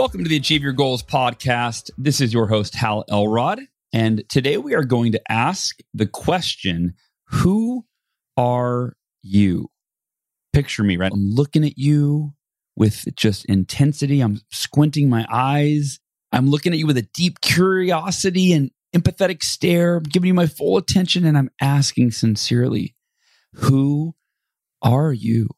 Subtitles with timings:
[0.00, 1.90] Welcome to the Achieve Your Goals podcast.
[1.98, 3.60] This is your host, Hal Elrod.
[3.92, 6.94] And today we are going to ask the question
[7.26, 7.84] Who
[8.34, 9.68] are you?
[10.54, 11.12] Picture me, right?
[11.12, 12.32] I'm looking at you
[12.76, 14.22] with just intensity.
[14.22, 15.98] I'm squinting my eyes.
[16.32, 19.96] I'm looking at you with a deep curiosity and empathetic stare.
[19.96, 22.96] I'm giving you my full attention and I'm asking sincerely,
[23.52, 24.14] Who
[24.80, 25.50] are you?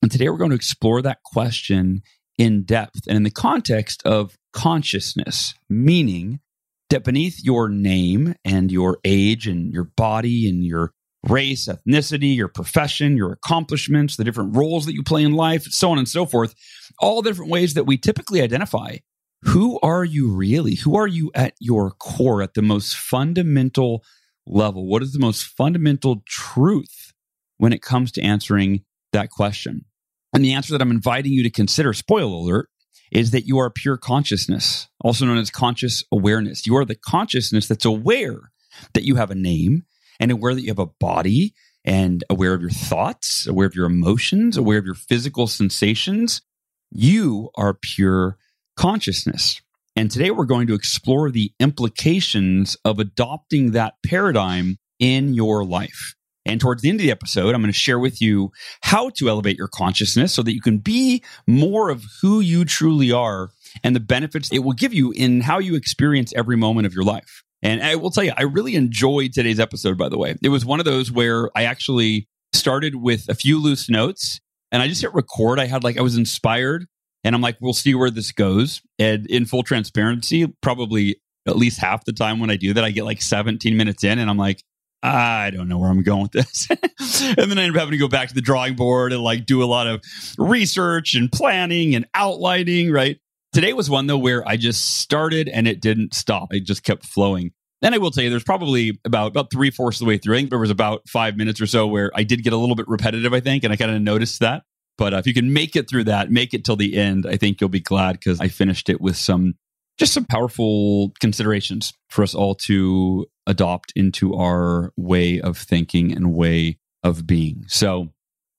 [0.00, 2.00] And today we're going to explore that question
[2.40, 6.40] in depth and in the context of consciousness, meaning
[6.88, 10.92] that beneath your name and your age and your body and your
[11.28, 15.90] race, ethnicity, your profession, your accomplishments, the different roles that you play in life, so
[15.90, 16.54] on and so forth,
[16.98, 18.96] all the different ways that we typically identify.
[19.42, 20.76] Who are you really?
[20.76, 24.02] Who are you at your core, at the most fundamental
[24.46, 24.86] level?
[24.86, 27.12] What is the most fundamental truth
[27.58, 28.80] when it comes to answering
[29.12, 29.84] that question?
[30.32, 32.68] And the answer that I'm inviting you to consider, spoiler alert,
[33.10, 36.66] is that you are pure consciousness, also known as conscious awareness.
[36.66, 38.52] You are the consciousness that's aware
[38.94, 39.84] that you have a name
[40.20, 43.86] and aware that you have a body and aware of your thoughts, aware of your
[43.86, 46.42] emotions, aware of your physical sensations.
[46.90, 48.36] You are pure
[48.76, 49.60] consciousness.
[49.96, 56.14] And today we're going to explore the implications of adopting that paradigm in your life.
[56.46, 58.50] And towards the end of the episode, I'm going to share with you
[58.82, 63.12] how to elevate your consciousness so that you can be more of who you truly
[63.12, 63.50] are
[63.84, 67.04] and the benefits it will give you in how you experience every moment of your
[67.04, 67.42] life.
[67.62, 70.36] And I will tell you, I really enjoyed today's episode, by the way.
[70.42, 74.40] It was one of those where I actually started with a few loose notes
[74.72, 75.60] and I just hit record.
[75.60, 76.86] I had like, I was inspired
[77.22, 78.80] and I'm like, we'll see where this goes.
[78.98, 82.90] And in full transparency, probably at least half the time when I do that, I
[82.90, 84.62] get like 17 minutes in and I'm like,
[85.02, 86.68] I don't know where I'm going with this.
[86.70, 89.46] and then I end up having to go back to the drawing board and like
[89.46, 90.02] do a lot of
[90.38, 93.18] research and planning and outlining, right?
[93.52, 96.52] Today was one though where I just started and it didn't stop.
[96.52, 97.52] It just kept flowing.
[97.82, 100.34] And I will tell you, there's probably about about three fourths of the way through.
[100.34, 102.76] I think there was about five minutes or so where I did get a little
[102.76, 103.32] bit repetitive.
[103.32, 104.64] I think, and I kind of noticed that.
[104.98, 107.38] But uh, if you can make it through that, make it till the end, I
[107.38, 109.54] think you'll be glad because I finished it with some
[109.98, 116.32] just some powerful considerations for us all to adopt into our way of thinking and
[116.32, 117.64] way of being.
[117.68, 118.08] So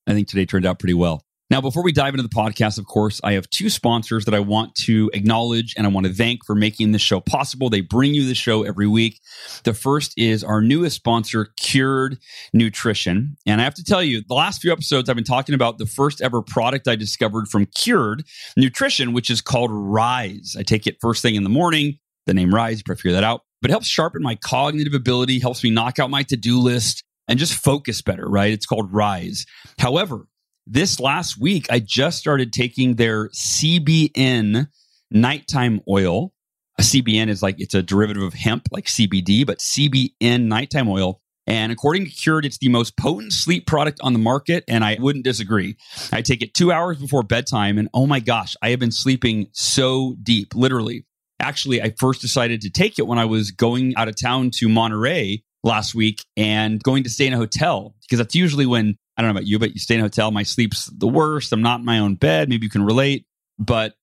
[0.06, 1.22] I think today turned out pretty well.
[1.52, 4.40] Now, before we dive into the podcast, of course, I have two sponsors that I
[4.40, 7.68] want to acknowledge and I want to thank for making this show possible.
[7.68, 9.20] They bring you the show every week.
[9.64, 12.16] The first is our newest sponsor, Cured
[12.54, 13.36] Nutrition.
[13.44, 15.84] And I have to tell you, the last few episodes, I've been talking about the
[15.84, 18.24] first ever product I discovered from Cured
[18.56, 20.56] Nutrition, which is called Rise.
[20.58, 21.98] I take it first thing in the morning.
[22.24, 25.38] The name Rise, you probably figure that out, but it helps sharpen my cognitive ability,
[25.38, 28.54] helps me knock out my to do list and just focus better, right?
[28.54, 29.44] It's called Rise.
[29.78, 30.26] However,
[30.66, 34.68] this last week, I just started taking their CBN
[35.10, 36.32] nighttime oil.
[36.78, 41.20] A CBN is like, it's a derivative of hemp, like CBD, but CBN nighttime oil.
[41.46, 44.64] And according to Cured, it's the most potent sleep product on the market.
[44.68, 45.76] And I wouldn't disagree.
[46.12, 47.78] I take it two hours before bedtime.
[47.78, 51.04] And oh my gosh, I have been sleeping so deep, literally.
[51.40, 54.68] Actually, I first decided to take it when I was going out of town to
[54.68, 59.22] Monterey last week and going to stay in a hotel because that's usually when I
[59.22, 61.52] don't know about you, but you stay in a hotel, my sleep's the worst.
[61.52, 62.48] I'm not in my own bed.
[62.48, 63.26] Maybe you can relate.
[63.58, 63.94] But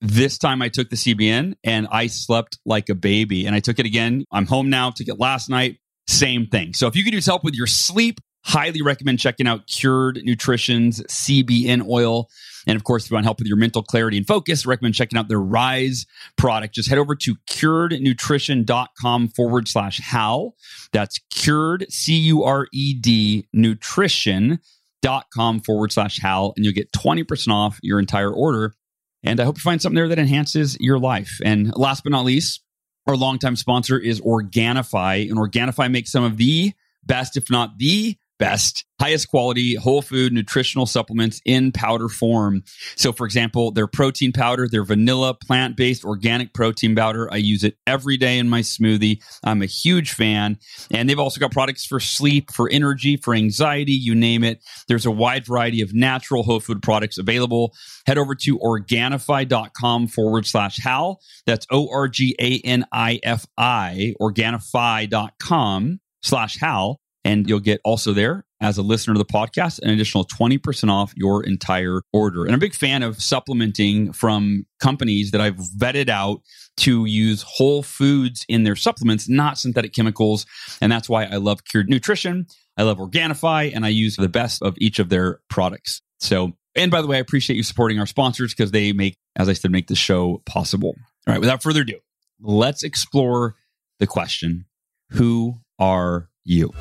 [0.00, 3.46] this time I took the CBN and I slept like a baby.
[3.46, 4.24] And I took it again.
[4.32, 5.78] I'm home now, took it last night.
[6.08, 6.74] Same thing.
[6.74, 11.02] So if you could use help with your sleep, highly recommend checking out Cured Nutrition's
[11.02, 12.28] CBN oil.
[12.66, 14.94] And of course, if you want help with your mental clarity and focus, I recommend
[14.94, 16.74] checking out their Rise product.
[16.74, 20.54] Just head over to curednutrition.com forward slash Hal.
[20.92, 26.52] That's cured, C U R E D, nutrition.com forward slash Hal.
[26.56, 28.74] And you'll get 20% off your entire order.
[29.22, 31.38] And I hope you find something there that enhances your life.
[31.44, 32.62] And last but not least,
[33.06, 35.30] our longtime sponsor is Organifi.
[35.30, 36.72] And Organifi makes some of the
[37.04, 42.62] best, if not the best, highest quality whole food nutritional supplements in powder form.
[42.96, 47.32] So, for example, their protein powder, their vanilla plant based organic protein powder.
[47.32, 49.22] I use it every day in my smoothie.
[49.44, 50.58] I'm a huge fan.
[50.90, 54.62] And they've also got products for sleep, for energy, for anxiety, you name it.
[54.88, 57.74] There's a wide variety of natural whole food products available.
[58.06, 61.20] Head over to organifi.com forward slash Hal.
[61.46, 67.80] That's O R G A N I F I, organifi.com slash Hal and you'll get
[67.82, 72.44] also there as a listener to the podcast an additional 20% off your entire order.
[72.44, 76.42] And I'm a big fan of supplementing from companies that I've vetted out
[76.78, 80.46] to use whole foods in their supplements, not synthetic chemicals.
[80.80, 82.46] And that's why I love Cured Nutrition.
[82.76, 86.02] I love Organifi and I use the best of each of their products.
[86.20, 89.48] So, and by the way, I appreciate you supporting our sponsors because they make, as
[89.48, 90.94] I said, make the show possible.
[91.26, 91.98] All right, without further ado,
[92.40, 93.56] let's explore
[93.98, 94.66] the question
[95.10, 96.72] Who are you?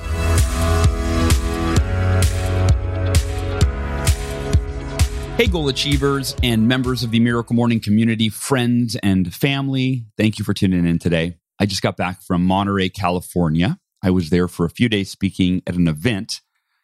[5.37, 10.05] Hey, goal achievers and members of the Miracle Morning community, friends and family.
[10.17, 11.35] Thank you for tuning in today.
[11.59, 13.77] I just got back from Monterey, California.
[14.01, 16.39] I was there for a few days speaking at an event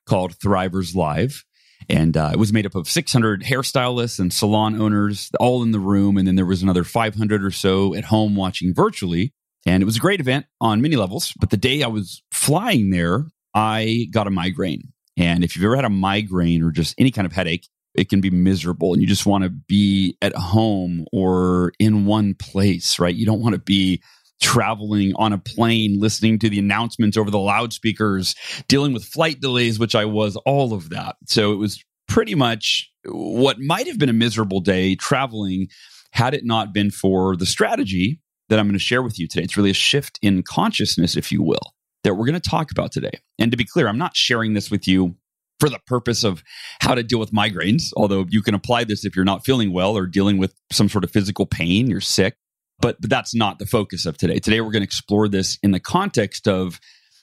[0.06, 1.46] called Thrivers Live.
[1.88, 5.80] And uh, it was made up of 600 hairstylists and salon owners, all in the
[5.80, 6.18] room.
[6.18, 9.34] And then there was another 500 or so at home watching virtually.
[9.66, 11.32] And it was a great event on many levels.
[11.40, 14.92] But the day I was flying there, I got a migraine.
[15.16, 18.22] And if you've ever had a migraine or just any kind of headache, it can
[18.22, 23.14] be miserable and you just want to be at home or in one place, right?
[23.14, 24.02] You don't want to be
[24.42, 28.36] traveling on a plane, listening to the announcements over the loudspeakers,
[28.68, 31.16] dealing with flight delays, which I was all of that.
[31.28, 35.68] So it was pretty much what might have been a miserable day traveling
[36.12, 39.44] had it not been for the strategy that I'm going to share with you today.
[39.44, 41.74] It's really a shift in consciousness, if you will,
[42.04, 43.20] that we're going to talk about today.
[43.40, 45.16] And to be clear, I'm not sharing this with you
[45.62, 46.44] for the purpose of
[46.82, 49.96] how to deal with migraines, although you can apply this if you're not feeling well
[49.96, 52.36] or dealing with some sort of physical pain, you're sick.
[52.80, 54.40] But, but that's not the focus of today.
[54.40, 56.80] Today, we're going to explore this in the context of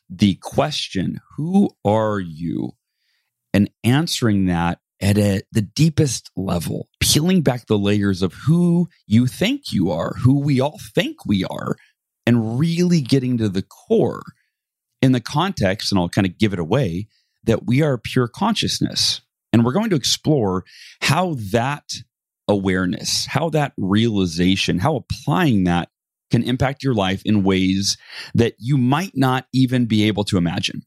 [0.08, 2.74] the question, Who are you?
[3.52, 9.26] And answering that at a, the deepest level, peeling back the layers of who you
[9.26, 11.74] think you are, who we all think we are,
[12.24, 14.22] and really getting to the core
[15.02, 17.08] in the context, and I'll kind of give it away
[17.48, 19.22] that we are pure consciousness.
[19.52, 20.64] And we're going to explore
[21.00, 21.90] how that
[22.46, 25.88] awareness, how that realization, how applying that
[26.30, 27.96] can impact your life in ways
[28.34, 30.82] that you might not even be able to imagine.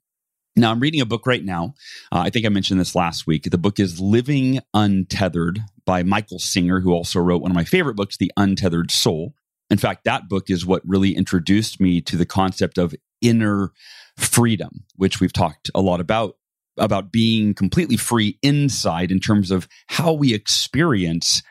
[0.56, 1.74] Now, I'm reading a book right now.
[2.12, 3.50] Uh, I think I mentioned this last week.
[3.50, 7.96] The book is Living Untethered by Michael Singer, who also wrote one of my favorite
[7.96, 9.34] books, The Untethered Soul.
[9.72, 13.72] In fact, that book is what really introduced me to the concept of inner
[14.18, 16.36] freedom, which we've talked a lot about
[16.78, 21.44] about being completely free inside in terms of how we experience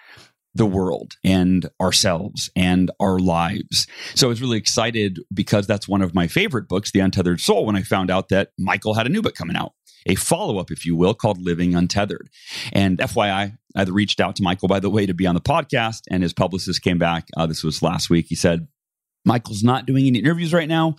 [0.55, 3.87] the world and ourselves and our lives.
[4.15, 7.67] So I was really excited because that's one of my favorite books, The Untethered Soul,
[7.67, 9.75] when I found out that Michael had a new book coming out,
[10.07, 12.29] a follow up, if you will, called Living Untethered.
[12.73, 16.03] And FYI, I reached out to Michael, by the way, to be on the podcast,
[16.11, 17.29] and his publicist came back.
[17.37, 18.27] Uh, this was last week.
[18.29, 18.67] He said,
[19.25, 20.97] Michael's not doing any interviews right now,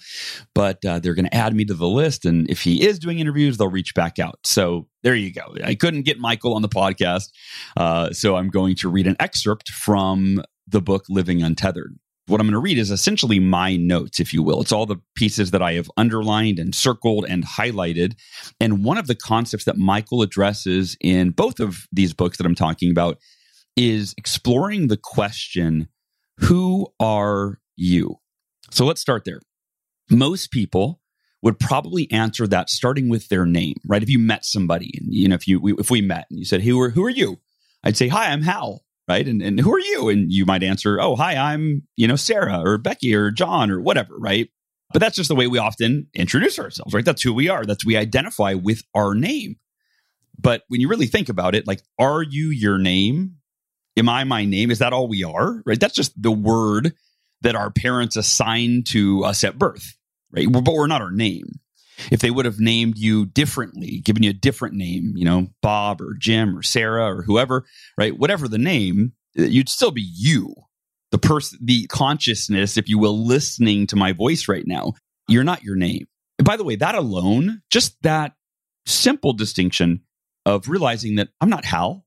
[0.54, 2.26] but uh, they're going to add me to the list.
[2.26, 4.40] And if he is doing interviews, they'll reach back out.
[4.46, 5.56] So there you go.
[5.64, 7.30] I couldn't get Michael on the podcast.
[7.76, 11.98] Uh, so I'm going to read an excerpt from the book Living Untethered.
[12.28, 14.62] What I'm going to read is essentially my notes, if you will.
[14.62, 18.14] It's all the pieces that I have underlined and circled and highlighted.
[18.60, 22.56] And one of the concepts that Michael addresses in both of these books that I'm
[22.56, 23.18] talking about
[23.76, 25.88] is exploring the question
[26.38, 28.21] who are you?
[28.72, 29.42] So let's start there.
[30.10, 31.02] Most people
[31.42, 34.04] would probably answer that starting with their name, right?
[34.04, 36.62] If you met somebody, and you know, if you if we met and you said,
[36.62, 37.40] "Who are who are you?"
[37.84, 40.10] I'd say, "Hi, I'm Hal." Right, and and who are you?
[40.10, 43.82] And you might answer, "Oh, hi, I'm you know Sarah or Becky or John or
[43.82, 44.50] whatever." Right,
[44.94, 47.04] but that's just the way we often introduce ourselves, right?
[47.06, 47.66] That's who we are.
[47.66, 49.56] That's we identify with our name.
[50.40, 53.38] But when you really think about it, like, are you your name?
[53.98, 54.72] Am I my name?
[54.72, 55.62] Is that all we are?
[55.66, 55.80] Right?
[55.80, 56.94] That's just the word
[57.42, 59.96] that our parents assigned to us at birth,
[60.32, 60.52] right?
[60.52, 61.60] But we're not our name.
[62.12, 66.02] If they would have named you differently, given you a different name, you know, Bob
[66.02, 67.66] or Jim or Sarah or whoever,
[67.98, 68.18] right?
[68.18, 70.56] Whatever the name, uh, you'd still be you,
[71.12, 74.94] the person, the consciousness, if you will, listening to my voice right now.
[75.28, 76.08] You're not your name.
[76.40, 78.34] And by the way, that alone, just that
[78.88, 80.02] simple distinction
[80.46, 82.04] of realizing that I'm not Hal,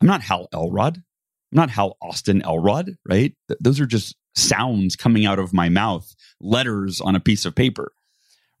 [0.00, 3.34] I'm not Hal Elrod, I'm not Hal Austin Elrod, right?
[3.60, 7.92] Those are just sounds coming out of my mouth, letters on a piece of paper,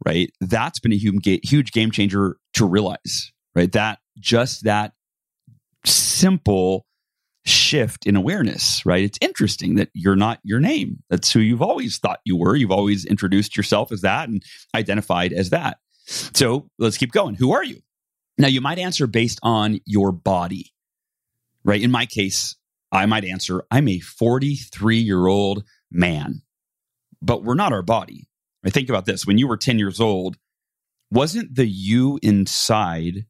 [0.04, 0.30] right?
[0.40, 3.70] That's been a huge game changer to realize, right?
[3.72, 4.92] That just that
[5.84, 6.86] simple
[7.44, 9.04] shift in awareness, right?
[9.04, 11.02] It's interesting that you're not your name.
[11.10, 12.56] That's who you've always thought you were.
[12.56, 14.42] You've always introduced yourself as that and
[14.74, 15.78] identified as that.
[16.06, 17.34] So let's keep going.
[17.34, 17.80] Who are you?
[18.38, 20.72] Now, you might answer based on your body,
[21.64, 21.82] right?
[21.82, 22.56] In my case,
[22.94, 26.42] I might answer, I'm a 43 year old man,
[27.20, 28.28] but we're not our body.
[28.64, 29.26] I think about this.
[29.26, 30.38] When you were 10 years old,
[31.10, 33.26] wasn't the you inside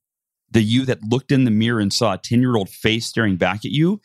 [0.51, 3.37] the you that looked in the mirror and saw a 10 year old face staring
[3.37, 4.01] back at you,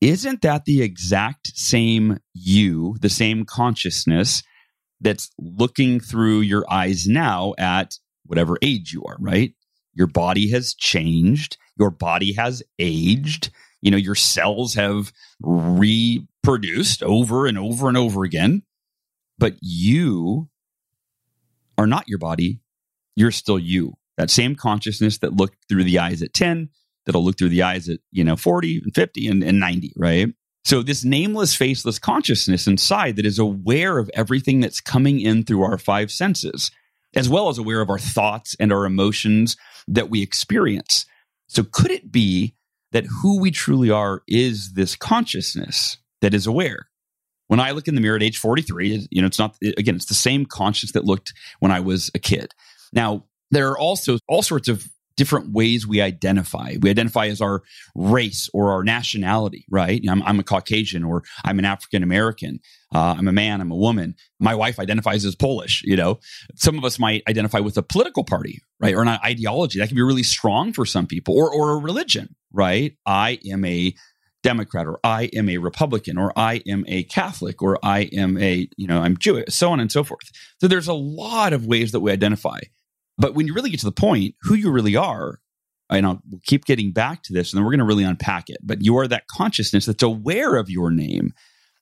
[0.00, 4.42] isn't that the exact same you, the same consciousness
[5.00, 9.54] that's looking through your eyes now at whatever age you are, right?
[9.94, 13.50] Your body has changed, your body has aged,
[13.82, 18.62] you know, your cells have reproduced over and over and over again,
[19.38, 20.48] but you
[21.78, 22.60] are not your body,
[23.16, 23.94] you're still you.
[24.16, 26.68] That same consciousness that looked through the eyes at 10,
[27.06, 30.28] that'll look through the eyes at, you know, 40 and 50 and, and 90, right?
[30.64, 35.62] So this nameless, faceless consciousness inside that is aware of everything that's coming in through
[35.62, 36.70] our five senses,
[37.16, 39.56] as well as aware of our thoughts and our emotions
[39.88, 41.06] that we experience.
[41.48, 42.54] So could it be
[42.92, 46.88] that who we truly are is this consciousness that is aware?
[47.48, 50.06] When I look in the mirror at age 43, you know, it's not, again, it's
[50.06, 52.54] the same conscious that looked when I was a kid.
[52.92, 54.88] Now, there are also all sorts of
[55.20, 56.76] different ways we identify.
[56.80, 57.62] We identify as our
[57.94, 60.02] race or our nationality, right?
[60.08, 62.60] I'm, I'm a Caucasian or I'm an African American.
[62.94, 63.60] Uh, I'm a man.
[63.60, 64.14] I'm a woman.
[64.38, 65.82] My wife identifies as Polish.
[65.84, 66.20] You know,
[66.54, 69.96] some of us might identify with a political party, right, or an ideology that can
[69.96, 72.96] be really strong for some people, or or a religion, right?
[73.06, 73.94] I am a
[74.42, 78.68] Democrat, or I am a Republican, or I am a Catholic, or I am a
[78.76, 80.30] you know I'm Jewish, so on and so forth.
[80.60, 82.58] So there's a lot of ways that we identify.
[83.18, 85.40] But when you really get to the point, who you really are,
[85.90, 88.04] and I know we'll keep getting back to this and then we're going to really
[88.04, 88.58] unpack it.
[88.62, 91.32] But you are that consciousness that's aware of your name,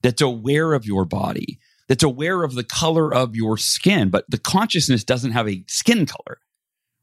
[0.02, 4.10] that's aware of your body, that's aware of the color of your skin.
[4.10, 6.38] But the consciousness doesn't have a skin color,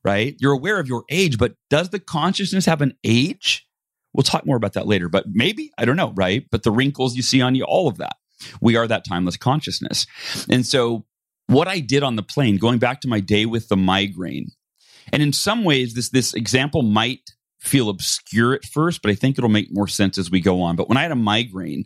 [0.05, 0.35] right?
[0.39, 3.67] You're aware of your age, but does the consciousness have an age?
[4.13, 6.45] We'll talk more about that later, but maybe, I don't know, right?
[6.49, 8.15] But the wrinkles you see on you, all of that.
[8.61, 10.05] We are that timeless consciousness.
[10.49, 11.05] And so
[11.47, 14.51] what I did on the plane, going back to my day with the migraine.
[15.11, 17.31] And in some ways, this, this example might
[17.65, 20.75] feel obscure at first, but I think it'll make more sense as we go on.
[20.75, 21.85] But when I had a migraine,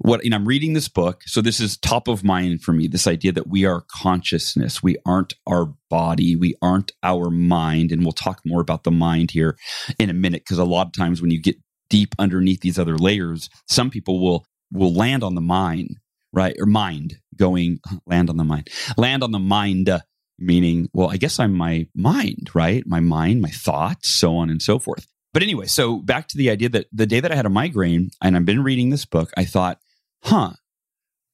[0.00, 3.06] what and I'm reading this book, so this is top of mind for me, this
[3.06, 4.82] idea that we are consciousness.
[4.82, 7.92] We aren't our body, we aren't our mind.
[7.92, 9.56] And we'll talk more about the mind here
[9.98, 11.56] in a minute, because a lot of times when you get
[11.88, 15.96] deep underneath these other layers, some people will will land on the mind
[16.32, 16.54] right?
[16.58, 20.00] Or mind going land on the mind, land on the mind, uh,
[20.38, 22.82] meaning, well, I guess I'm my mind, right?
[22.86, 25.06] My mind, my thoughts, so on and so forth.
[25.32, 28.10] But anyway, so back to the idea that the day that I had a migraine
[28.20, 29.78] and I've been reading this book, I thought,
[30.22, 30.52] huh,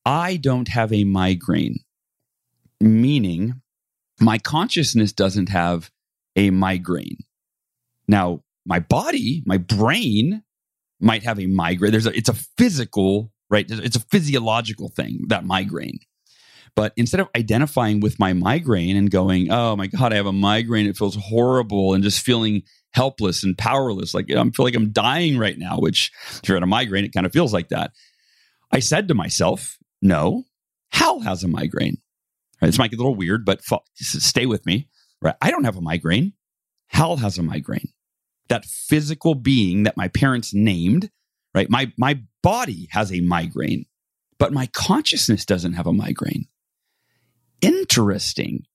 [0.04, 1.78] I don't have a migraine,
[2.80, 3.62] meaning
[4.20, 5.90] my consciousness doesn't have
[6.36, 7.18] a migraine.
[8.06, 10.42] Now, my body, my brain
[11.00, 11.92] might have a migraine.
[11.92, 13.66] There's a, it's a physical right?
[13.68, 16.00] It's a physiological thing, that migraine.
[16.74, 20.32] But instead of identifying with my migraine and going, oh my God, I have a
[20.32, 22.62] migraine, it feels horrible, and just feeling
[22.96, 26.10] helpless and powerless, like I feel like I'm dying right now, which
[26.42, 27.92] if you're at a migraine, it kind of feels like that.
[28.72, 30.44] I said to myself, no,
[30.90, 31.98] Hal has a migraine.
[32.60, 33.60] Right, this might get a little weird, but
[33.94, 34.88] stay with me.
[35.22, 35.36] Right?
[35.40, 36.32] I don't have a migraine.
[36.88, 37.88] Hal has a migraine.
[38.48, 41.10] That physical being that my parents named
[41.56, 41.70] right?
[41.70, 43.86] My, my body has a migraine,
[44.38, 46.46] but my consciousness doesn't have a migraine.
[47.62, 48.66] Interesting.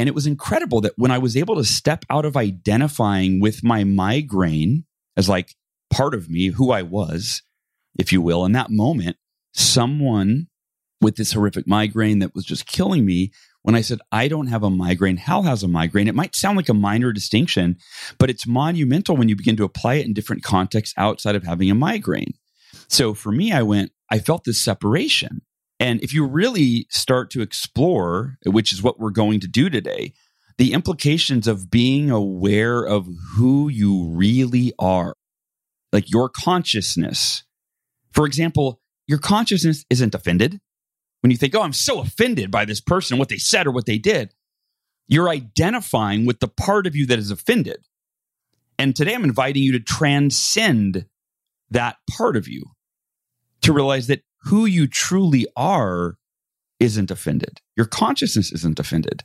[0.00, 3.62] And it was incredible that when I was able to step out of identifying with
[3.62, 5.54] my migraine as like
[5.90, 7.42] part of me, who I was,
[7.98, 9.18] if you will, in that moment,
[9.52, 10.46] someone
[11.02, 13.30] with this horrific migraine that was just killing me
[13.60, 16.08] when I said, I don't have a migraine, Hal has a migraine.
[16.08, 17.76] It might sound like a minor distinction,
[18.16, 21.70] but it's monumental when you begin to apply it in different contexts outside of having
[21.70, 22.32] a migraine.
[22.88, 25.42] So for me, I went, I felt this separation.
[25.80, 30.12] And if you really start to explore, which is what we're going to do today,
[30.58, 35.14] the implications of being aware of who you really are,
[35.92, 37.44] like your consciousness.
[38.12, 40.60] For example, your consciousness isn't offended
[41.20, 43.86] when you think, oh, I'm so offended by this person, what they said or what
[43.86, 44.34] they did,
[45.06, 47.84] you're identifying with the part of you that is offended.
[48.78, 51.06] And today I'm inviting you to transcend
[51.70, 52.70] that part of you
[53.62, 56.16] to realize that who you truly are
[56.78, 57.60] isn't offended.
[57.76, 59.24] Your consciousness isn't offended,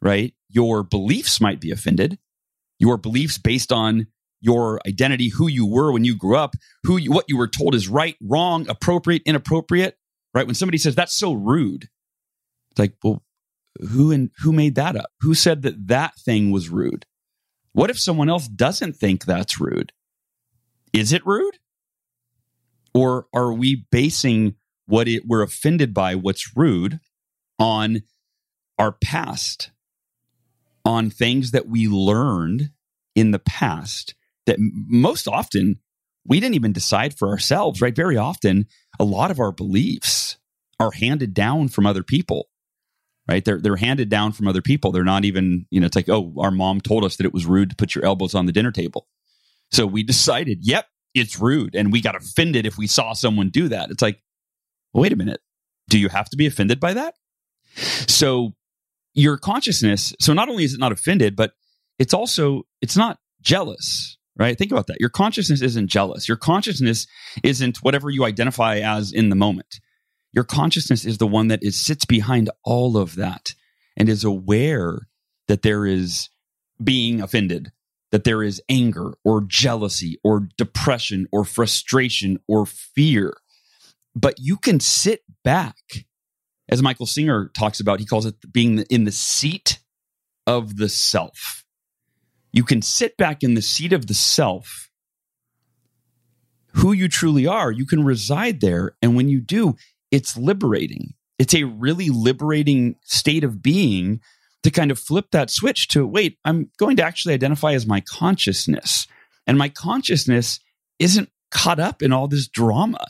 [0.00, 0.34] right?
[0.48, 2.18] Your beliefs might be offended.
[2.78, 4.06] Your beliefs based on
[4.40, 7.74] your identity, who you were when you grew up, who you, what you were told
[7.74, 9.96] is right, wrong, appropriate, inappropriate,
[10.34, 10.46] right?
[10.46, 11.88] When somebody says that's so rude,
[12.70, 13.22] it's like, well,
[13.90, 15.10] who and who made that up?
[15.20, 17.06] Who said that that thing was rude?
[17.72, 19.92] What if someone else doesn't think that's rude?
[20.92, 21.58] Is it rude?
[22.94, 24.54] Or are we basing
[24.86, 27.00] what it, we're offended by, what's rude,
[27.58, 28.02] on
[28.78, 29.70] our past,
[30.84, 32.70] on things that we learned
[33.14, 34.14] in the past
[34.46, 35.80] that most often
[36.26, 37.94] we didn't even decide for ourselves, right?
[37.94, 38.66] Very often,
[38.98, 40.38] a lot of our beliefs
[40.80, 42.48] are handed down from other people
[43.28, 43.44] right?
[43.44, 44.92] They're they're handed down from other people.
[44.92, 47.46] They're not even, you know, it's like, oh, our mom told us that it was
[47.46, 49.06] rude to put your elbows on the dinner table.
[49.70, 51.74] So we decided, yep, it's rude.
[51.74, 53.90] And we got offended if we saw someone do that.
[53.90, 54.20] It's like,
[54.92, 55.40] wait a minute.
[55.88, 57.14] Do you have to be offended by that?
[57.76, 58.52] So
[59.14, 61.52] your consciousness, so not only is it not offended, but
[61.98, 64.58] it's also it's not jealous, right?
[64.58, 65.00] Think about that.
[65.00, 66.28] Your consciousness isn't jealous.
[66.28, 67.06] Your consciousness
[67.42, 69.80] isn't whatever you identify as in the moment.
[70.32, 73.54] Your consciousness is the one that is sits behind all of that
[73.96, 75.06] and is aware
[75.46, 76.28] that there is
[76.82, 77.70] being offended,
[78.14, 83.34] that there is anger or jealousy or depression or frustration or fear.
[84.14, 85.74] But you can sit back,
[86.68, 89.80] as Michael Singer talks about, he calls it being in the seat
[90.46, 91.64] of the self.
[92.52, 94.90] You can sit back in the seat of the self,
[96.74, 97.72] who you truly are.
[97.72, 98.94] You can reside there.
[99.02, 99.74] And when you do,
[100.12, 101.14] it's liberating.
[101.40, 104.20] It's a really liberating state of being
[104.64, 108.00] to kind of flip that switch to wait, I'm going to actually identify as my
[108.00, 109.06] consciousness.
[109.46, 110.58] And my consciousness
[110.98, 113.06] isn't caught up in all this drama.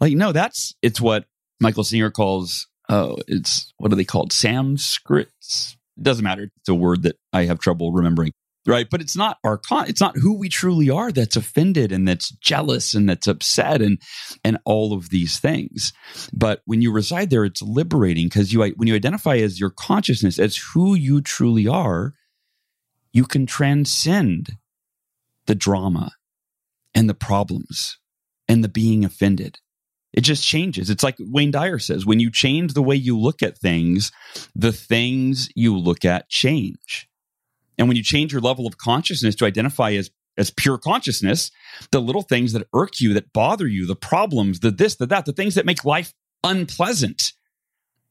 [0.00, 1.26] Like, no, that's it's what
[1.60, 4.32] Michael Singer calls oh, it's what are they called?
[4.32, 5.28] Sanskrit.
[5.40, 6.50] It doesn't matter.
[6.56, 8.32] It's a word that I have trouble remembering
[8.68, 12.06] right but it's not our con it's not who we truly are that's offended and
[12.06, 14.00] that's jealous and that's upset and
[14.44, 15.92] and all of these things
[16.32, 20.38] but when you reside there it's liberating because you when you identify as your consciousness
[20.38, 22.14] as who you truly are
[23.12, 24.52] you can transcend
[25.46, 26.12] the drama
[26.94, 27.98] and the problems
[28.46, 29.58] and the being offended
[30.12, 30.90] it just changes.
[30.90, 34.10] It's like Wayne Dyer says when you change the way you look at things,
[34.54, 37.08] the things you look at change.
[37.78, 41.50] And when you change your level of consciousness to identify as as pure consciousness,
[41.90, 45.26] the little things that irk you, that bother you, the problems, the this, the that,
[45.26, 46.14] the things that make life
[46.44, 47.32] unpleasant,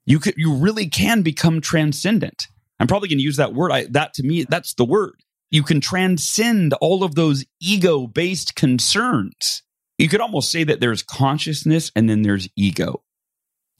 [0.05, 2.47] you could, you really can become transcendent.
[2.79, 3.71] I'm probably going to use that word.
[3.71, 5.23] I, that to me, that's the word.
[5.49, 9.63] You can transcend all of those ego based concerns.
[9.97, 13.03] You could almost say that there's consciousness and then there's ego.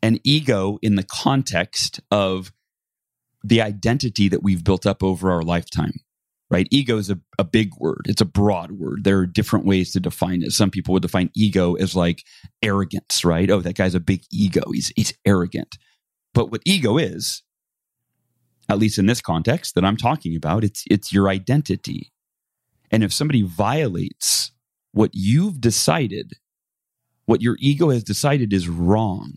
[0.01, 2.51] And ego in the context of
[3.43, 5.93] the identity that we've built up over our lifetime
[6.49, 6.67] right?
[6.71, 8.01] Ego is a, a big word.
[8.05, 9.03] It's a broad word.
[9.03, 10.51] There are different ways to define it.
[10.51, 12.23] Some people would define ego as like
[12.61, 13.49] arrogance, right?
[13.49, 14.63] Oh, that guy's a big ego.
[14.71, 15.77] He's, he's arrogant.
[16.33, 17.43] But what ego is,
[18.69, 22.11] at least in this context that I'm talking about, it's, it's your identity.
[22.91, 24.51] And if somebody violates
[24.93, 26.33] what you've decided,
[27.25, 29.33] what your ego has decided is wrong,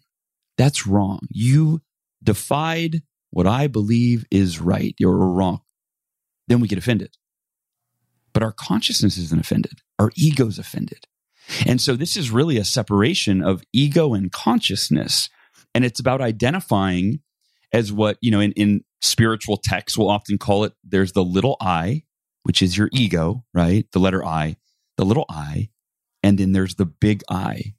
[0.56, 1.20] that's wrong.
[1.30, 1.80] You
[2.22, 5.60] defied what I believe is right or wrong,
[6.48, 7.16] then we get offended.
[8.32, 9.80] But our consciousness isn't offended.
[9.98, 11.06] Our ego's offended.
[11.66, 15.28] And so this is really a separation of ego and consciousness.
[15.74, 17.20] And it's about identifying
[17.72, 21.56] as what, you know, in, in spiritual texts, we'll often call it there's the little
[21.60, 22.04] I,
[22.42, 23.86] which is your ego, right?
[23.92, 24.56] The letter I,
[24.96, 25.70] the little I.
[26.22, 27.74] And then there's the big I,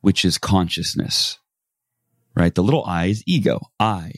[0.00, 1.38] which is consciousness,
[2.34, 2.54] right?
[2.54, 3.60] The little I is ego.
[3.78, 4.12] I,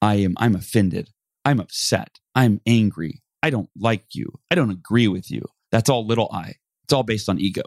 [0.00, 1.10] I am I'm offended.
[1.44, 2.18] I'm upset.
[2.34, 3.22] I'm angry.
[3.42, 4.38] I don't like you.
[4.50, 5.44] I don't agree with you.
[5.70, 6.54] That's all little I.
[6.84, 7.62] It's all based on ego.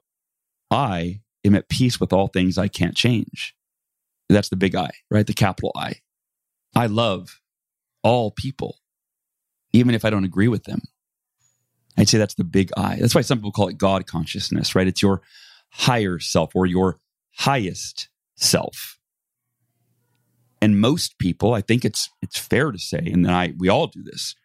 [0.69, 3.55] I am at peace with all things I can't change.
[4.29, 5.27] That's the big I, right?
[5.27, 5.95] The capital I.
[6.75, 7.41] I love
[8.03, 8.77] all people,
[9.73, 10.81] even if I don't agree with them.
[11.97, 12.95] I'd say that's the big I.
[12.95, 14.87] That's why some people call it God consciousness, right?
[14.87, 15.21] It's your
[15.69, 16.97] higher self or your
[17.35, 18.97] highest self
[20.61, 24.03] and most people i think it's it's fair to say and i we all do
[24.03, 24.35] this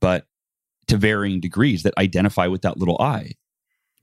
[0.00, 0.26] but
[0.86, 3.32] to varying degrees that identify with that little i.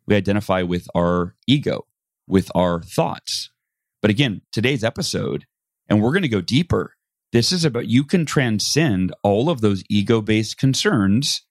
[0.05, 1.85] We identify with our ego
[2.27, 3.51] with our thoughts.
[4.01, 5.45] But again today's episode
[5.87, 6.93] and we're going to go deeper
[7.31, 11.45] this is about you can transcend all of those ego based concerns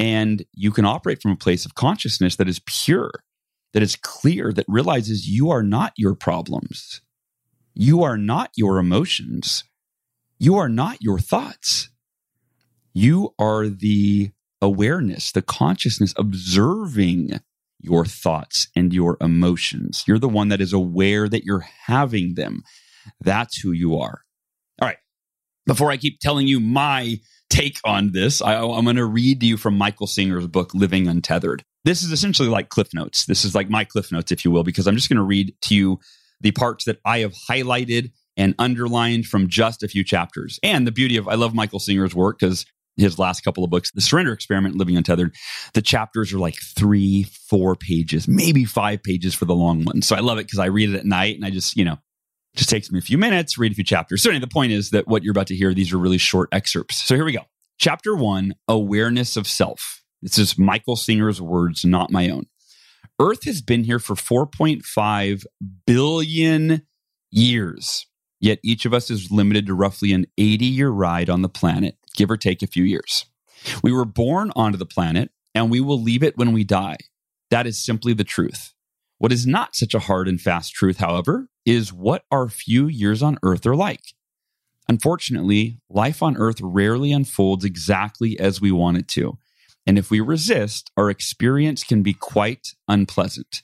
[0.00, 3.12] and you can operate from a place of consciousness that is pure
[3.74, 7.02] that is clear that realizes you are not your problems
[7.74, 9.64] you are not your emotions.
[10.38, 11.90] You are not your thoughts.
[12.92, 14.30] You are the
[14.60, 17.40] awareness, the consciousness observing
[17.80, 20.04] your thoughts and your emotions.
[20.06, 22.62] You're the one that is aware that you're having them.
[23.20, 24.22] That's who you are.
[24.80, 24.98] All right.
[25.66, 27.18] Before I keep telling you my
[27.50, 31.08] take on this, I, am going to read to you from Michael Singer's book, Living
[31.08, 31.64] Untethered.
[31.84, 33.26] This is essentially like Cliff Notes.
[33.26, 35.54] This is like my Cliff Notes, if you will, because I'm just going to read
[35.62, 35.98] to you
[36.42, 40.58] the parts that I have highlighted and underlined from just a few chapters.
[40.62, 43.90] And the beauty of, I love Michael Singer's work because his last couple of books,
[43.92, 45.34] The Surrender Experiment, Living Untethered,
[45.72, 50.06] the chapters are like three, four pages, maybe five pages for the long ones.
[50.06, 51.98] So I love it because I read it at night and I just, you know,
[52.54, 54.22] just takes me a few minutes, read a few chapters.
[54.22, 56.50] So anyway, the point is that what you're about to hear, these are really short
[56.52, 56.96] excerpts.
[56.96, 57.44] So here we go.
[57.78, 60.02] Chapter one, awareness of self.
[60.20, 62.46] This is Michael Singer's words, not my own.
[63.20, 65.44] Earth has been here for 4.5
[65.86, 66.82] billion
[67.30, 68.06] years.
[68.40, 71.96] Yet each of us is limited to roughly an 80 year ride on the planet,
[72.14, 73.26] give or take a few years.
[73.82, 76.96] We were born onto the planet and we will leave it when we die.
[77.50, 78.72] That is simply the truth.
[79.18, 83.22] What is not such a hard and fast truth, however, is what our few years
[83.22, 84.14] on Earth are like.
[84.88, 89.38] Unfortunately, life on Earth rarely unfolds exactly as we want it to.
[89.86, 93.62] And if we resist, our experience can be quite unpleasant.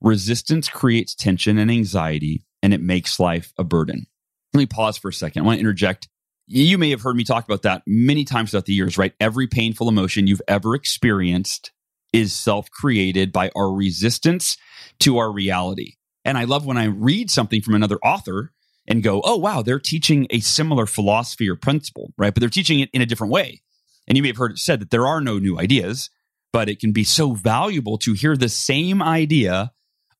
[0.00, 4.06] Resistance creates tension and anxiety, and it makes life a burden.
[4.52, 5.42] Let me pause for a second.
[5.42, 6.08] I want to interject.
[6.46, 9.14] You may have heard me talk about that many times throughout the years, right?
[9.20, 11.70] Every painful emotion you've ever experienced
[12.12, 14.56] is self created by our resistance
[15.00, 15.94] to our reality.
[16.24, 18.52] And I love when I read something from another author
[18.86, 22.34] and go, oh, wow, they're teaching a similar philosophy or principle, right?
[22.34, 23.62] But they're teaching it in a different way.
[24.08, 26.10] And you may have heard it said that there are no new ideas,
[26.52, 29.72] but it can be so valuable to hear the same idea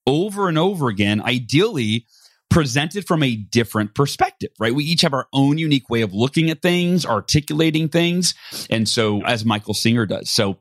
[0.07, 2.07] over and over again, ideally
[2.51, 4.75] presented from a different perspective, right?
[4.75, 8.35] We each have our own unique way of looking at things, articulating things.
[8.69, 10.31] And so, as Michael Singer does.
[10.31, 10.59] So, all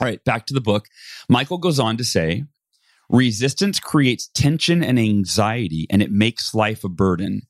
[0.00, 0.86] right, back to the book.
[1.28, 2.44] Michael goes on to say,
[3.08, 7.42] resistance creates tension and anxiety, and it makes life a burden.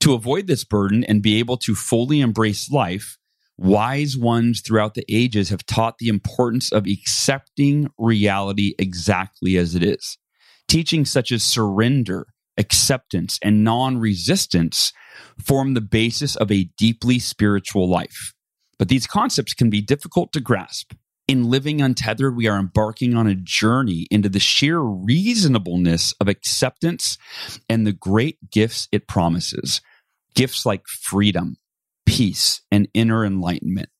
[0.00, 3.18] To avoid this burden and be able to fully embrace life,
[3.58, 9.82] wise ones throughout the ages have taught the importance of accepting reality exactly as it
[9.82, 10.16] is.
[10.68, 14.92] Teachings such as surrender, acceptance, and non resistance
[15.44, 18.32] form the basis of a deeply spiritual life.
[18.78, 20.92] But these concepts can be difficult to grasp.
[21.26, 27.18] In living untethered, we are embarking on a journey into the sheer reasonableness of acceptance
[27.68, 29.82] and the great gifts it promises.
[30.34, 31.56] Gifts like freedom,
[32.08, 33.90] peace, and inner enlightenment.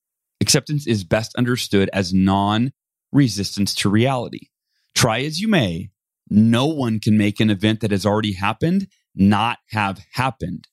[0.41, 2.73] Acceptance is best understood as non
[3.13, 4.49] resistance to reality.
[4.95, 5.91] Try as you may,
[6.31, 10.69] no one can make an event that has already happened not have happened.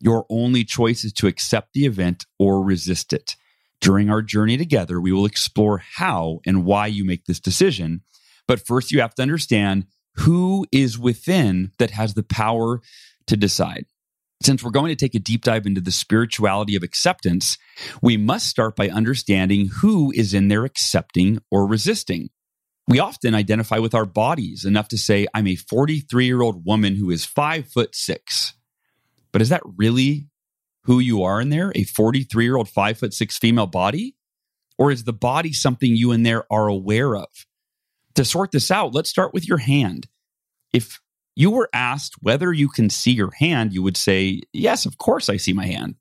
[0.00, 3.36] Your only choice is to accept the event or resist it.
[3.80, 8.02] During our journey together, we will explore how and why you make this decision.
[8.46, 12.80] But first, you have to understand who is within that has the power
[13.26, 13.86] to decide.
[14.44, 17.56] Since we're going to take a deep dive into the spirituality of acceptance,
[18.02, 22.28] we must start by understanding who is in there accepting or resisting.
[22.86, 26.94] We often identify with our bodies enough to say, I'm a 43 year old woman
[26.96, 28.52] who is five foot six.
[29.32, 30.28] But is that really
[30.82, 31.72] who you are in there?
[31.74, 34.14] A 43 year old, five foot six female body?
[34.76, 37.28] Or is the body something you in there are aware of?
[38.16, 40.06] To sort this out, let's start with your hand.
[40.74, 41.00] If
[41.36, 45.28] you were asked whether you can see your hand, you would say, Yes, of course
[45.28, 45.96] I see my hand.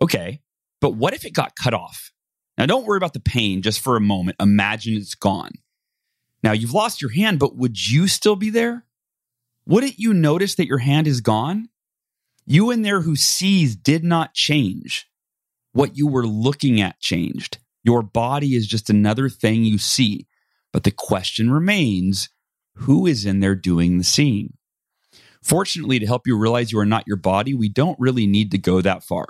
[0.00, 0.40] Okay,
[0.80, 2.12] but what if it got cut off?
[2.56, 4.36] Now, don't worry about the pain just for a moment.
[4.40, 5.52] Imagine it's gone.
[6.42, 8.84] Now you've lost your hand, but would you still be there?
[9.66, 11.68] Wouldn't you notice that your hand is gone?
[12.46, 15.06] You in there who sees did not change.
[15.72, 17.58] What you were looking at changed.
[17.84, 20.26] Your body is just another thing you see.
[20.72, 22.28] But the question remains
[22.74, 24.57] who is in there doing the seeing?
[25.42, 28.58] Fortunately, to help you realize you are not your body, we don't really need to
[28.58, 29.26] go that far.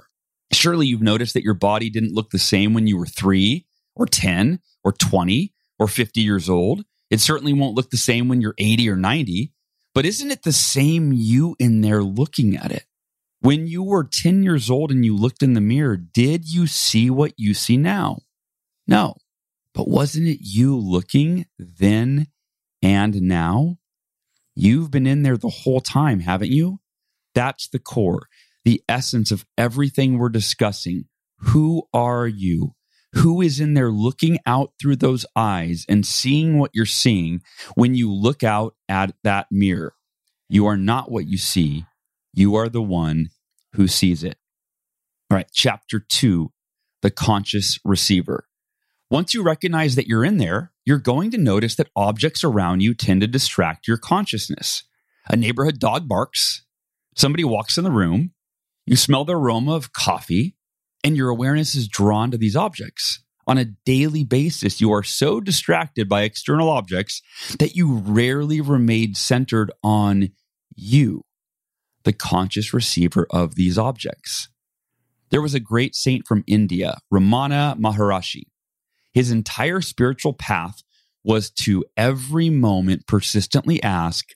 [0.53, 4.07] Surely you've noticed that your body didn't look the same when you were three or
[4.07, 6.85] 10 or 20 or 50 years old.
[7.11, 9.53] It certainly won't look the same when you're 80 or 90,
[9.94, 12.85] but isn't it the same you in there looking at it?
[13.40, 17.09] When you were 10 years old and you looked in the mirror, did you see
[17.09, 18.21] what you see now?
[18.87, 19.16] No.
[19.75, 22.29] But wasn't it you looking then
[22.83, 23.79] and now?
[24.59, 26.81] You've been in there the whole time, haven't you?
[27.35, 28.27] That's the core,
[28.64, 31.05] the essence of everything we're discussing.
[31.38, 32.75] Who are you?
[33.14, 37.42] who is in there looking out through those eyes and seeing what you're seeing
[37.75, 39.94] when you look out at that mirror.
[40.49, 41.85] You are not what you see.
[42.35, 43.29] You are the one
[43.75, 44.37] who sees it.
[45.31, 46.53] All right, chapter two
[47.01, 48.48] the conscious receiver.
[49.11, 52.92] Once you recognize that you're in there, you're going to notice that objects around you
[52.92, 54.83] tend to distract your consciousness.
[55.29, 56.64] A neighborhood dog barks,
[57.16, 58.33] somebody walks in the room,
[58.85, 60.57] you smell the aroma of coffee,
[61.03, 63.23] and your awareness is drawn to these objects.
[63.47, 67.23] On a daily basis, you are so distracted by external objects
[67.59, 70.31] that you rarely remain centered on
[70.77, 71.23] you,
[72.05, 74.49] the conscious receiver of these objects.
[75.31, 78.44] There was a great saint from India, Ramana Maharshi.
[79.12, 80.83] His entire spiritual path
[81.25, 84.29] was to every moment persistently ask,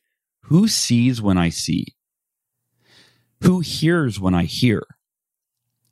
[0.44, 1.94] Who sees when I see?
[3.42, 4.84] Who hears when I hear?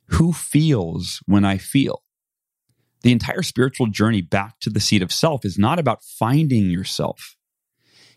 [0.07, 2.03] Who feels when I feel?
[3.03, 7.35] The entire spiritual journey back to the seat of self is not about finding yourself.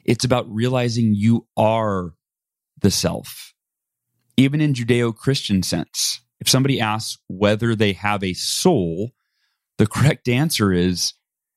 [0.05, 2.13] It's about realizing you are
[2.81, 3.55] the self.
[4.37, 9.13] Even in Judeo Christian sense, if somebody asks whether they have a soul,
[9.79, 11.15] the correct answer is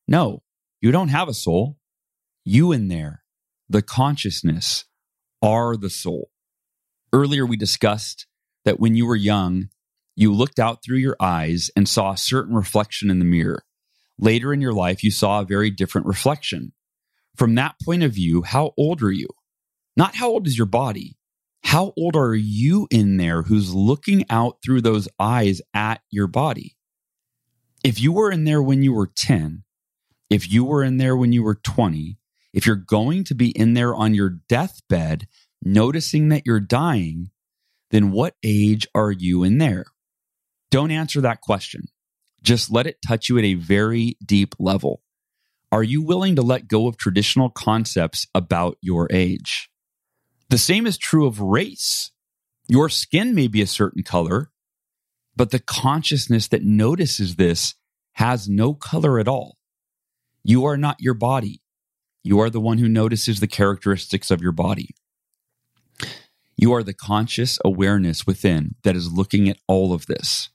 [0.08, 0.44] no,
[0.82, 1.78] you don't have a soul.
[2.46, 3.24] You in there,
[3.70, 4.86] the consciousness,
[5.42, 6.30] are the soul.
[7.12, 8.26] Earlier, we discussed
[8.66, 9.70] that when you were young,
[10.16, 13.64] you looked out through your eyes and saw a certain reflection in the mirror.
[14.18, 16.74] Later in your life, you saw a very different reflection.
[17.36, 19.28] From that point of view, how old are you?
[19.96, 21.18] Not how old is your body.
[21.64, 26.77] How old are you in there who's looking out through those eyes at your body?
[27.88, 29.64] If you were in there when you were 10,
[30.30, 32.18] if you were in there when you were 20,
[32.52, 35.26] if you're going to be in there on your deathbed,
[35.64, 37.32] noticing that you're dying,
[37.92, 39.86] then what age are you in there?
[40.70, 41.86] Don't answer that question.
[42.42, 45.02] Just let it touch you at a very deep level.
[45.72, 49.70] Are you willing to let go of traditional concepts about your age?
[50.50, 52.12] The same is true of race.
[52.68, 54.52] Your skin may be a certain color,
[55.38, 57.76] but the consciousness that notices this
[58.14, 59.58] has no color at all.
[60.44, 61.62] You are not your body.
[62.24, 64.90] You are the one who notices the characteristics of your body.
[66.58, 70.50] You are the conscious awareness within that is looking at all of this.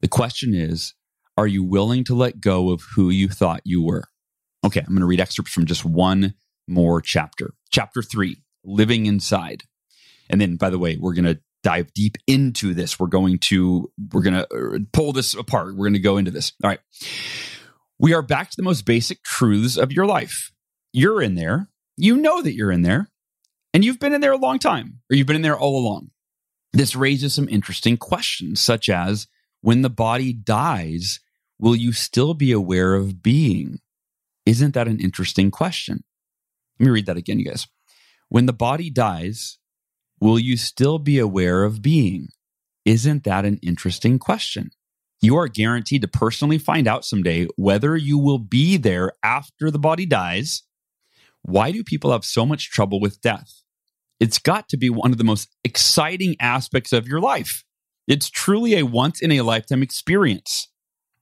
[0.00, 0.94] The question is,
[1.36, 4.04] are you willing to let go of who you thought you were?
[4.64, 6.34] Okay, I'm going to read excerpts from just one
[6.66, 7.52] more chapter.
[7.70, 9.64] Chapter three, living inside.
[10.30, 12.98] And then, by the way, we're going to dive deep into this.
[12.98, 15.68] We're going to we're going to uh, pull this apart.
[15.68, 16.52] We're going to go into this.
[16.62, 16.80] All right.
[17.98, 20.50] We are back to the most basic truths of your life.
[20.92, 21.68] You're in there.
[21.96, 23.08] You know that you're in there.
[23.74, 26.10] And you've been in there a long time, or you've been in there all along.
[26.72, 29.28] This raises some interesting questions, such as
[29.60, 31.20] when the body dies,
[31.58, 33.80] will you still be aware of being?
[34.44, 36.02] Isn't that an interesting question?
[36.78, 37.66] Let me read that again, you guys.
[38.28, 39.58] When the body dies,
[40.22, 42.28] will you still be aware of being?
[42.84, 44.70] Isn't that an interesting question?
[45.20, 49.80] You are guaranteed to personally find out someday whether you will be there after the
[49.80, 50.62] body dies.
[51.42, 53.62] Why do people have so much trouble with death?
[54.20, 57.64] It's got to be one of the most exciting aspects of your life.
[58.06, 60.68] It's truly a once in a lifetime experience.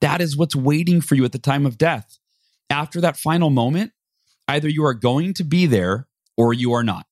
[0.03, 2.19] That is what's waiting for you at the time of death.
[2.69, 3.93] After that final moment,
[4.47, 7.07] either you are going to be there or you are not.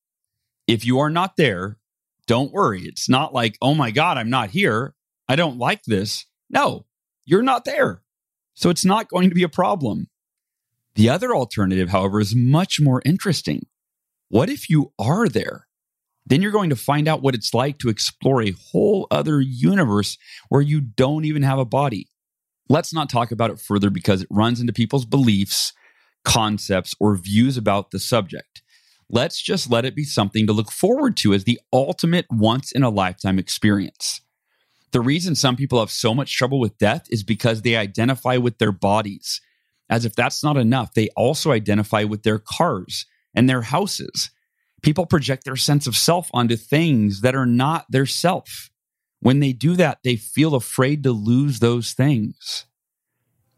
[0.68, 1.78] If you are not there,
[2.26, 2.82] don't worry.
[2.82, 4.94] It's not like, oh my God, I'm not here.
[5.26, 6.26] I don't like this.
[6.50, 6.84] No,
[7.24, 8.02] you're not there.
[8.54, 10.08] So it's not going to be a problem.
[10.94, 13.66] The other alternative, however, is much more interesting.
[14.28, 15.66] What if you are there?
[16.26, 20.18] Then you're going to find out what it's like to explore a whole other universe
[20.50, 22.08] where you don't even have a body.
[22.68, 25.72] Let's not talk about it further because it runs into people's beliefs,
[26.24, 28.62] concepts, or views about the subject.
[29.10, 32.82] Let's just let it be something to look forward to as the ultimate once in
[32.82, 34.20] a lifetime experience.
[34.92, 38.58] The reason some people have so much trouble with death is because they identify with
[38.58, 39.40] their bodies.
[39.90, 44.30] As if that's not enough, they also identify with their cars and their houses.
[44.82, 48.70] People project their sense of self onto things that are not their self.
[49.20, 52.66] When they do that, they feel afraid to lose those things.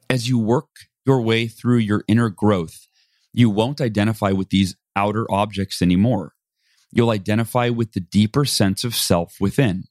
[0.09, 0.69] As you work
[1.05, 2.89] your way through your inner growth,
[3.33, 6.35] you won't identify with these outer objects anymore.
[6.93, 9.85] You'll identify with the deeper sense of self within.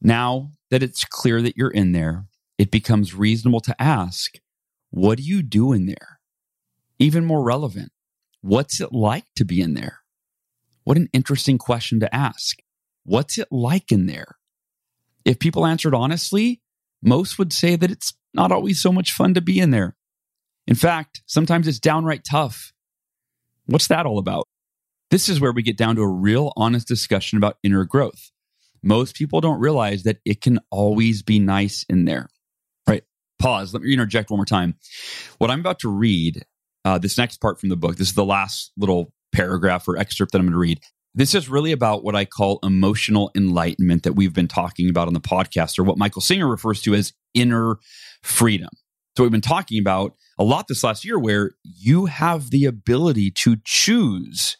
[0.00, 2.26] Now that it's clear that you're in there,
[2.58, 4.34] it becomes reasonable to ask,
[4.90, 6.20] what do you do in there?
[6.98, 7.90] Even more relevant,
[8.40, 10.00] what's it like to be in there?
[10.84, 12.58] What an interesting question to ask.
[13.04, 14.36] What's it like in there?
[15.24, 16.60] If people answered honestly,
[17.02, 19.96] most would say that it's not always so much fun to be in there.
[20.66, 22.72] In fact, sometimes it's downright tough.
[23.66, 24.46] What's that all about?
[25.10, 28.30] This is where we get down to a real honest discussion about inner growth.
[28.82, 32.28] Most people don't realize that it can always be nice in there.
[32.86, 33.04] Right?
[33.38, 33.74] pause.
[33.74, 34.74] Let me interject one more time.
[35.38, 36.44] What I'm about to read,
[36.84, 40.32] uh, this next part from the book, this is the last little paragraph or excerpt
[40.32, 40.80] that I'm going to read.
[41.14, 45.14] This is really about what I call emotional enlightenment that we've been talking about on
[45.14, 47.76] the podcast, or what Michael Singer refers to as inner
[48.22, 48.70] freedom.
[49.16, 53.30] So, we've been talking about a lot this last year where you have the ability
[53.30, 54.56] to choose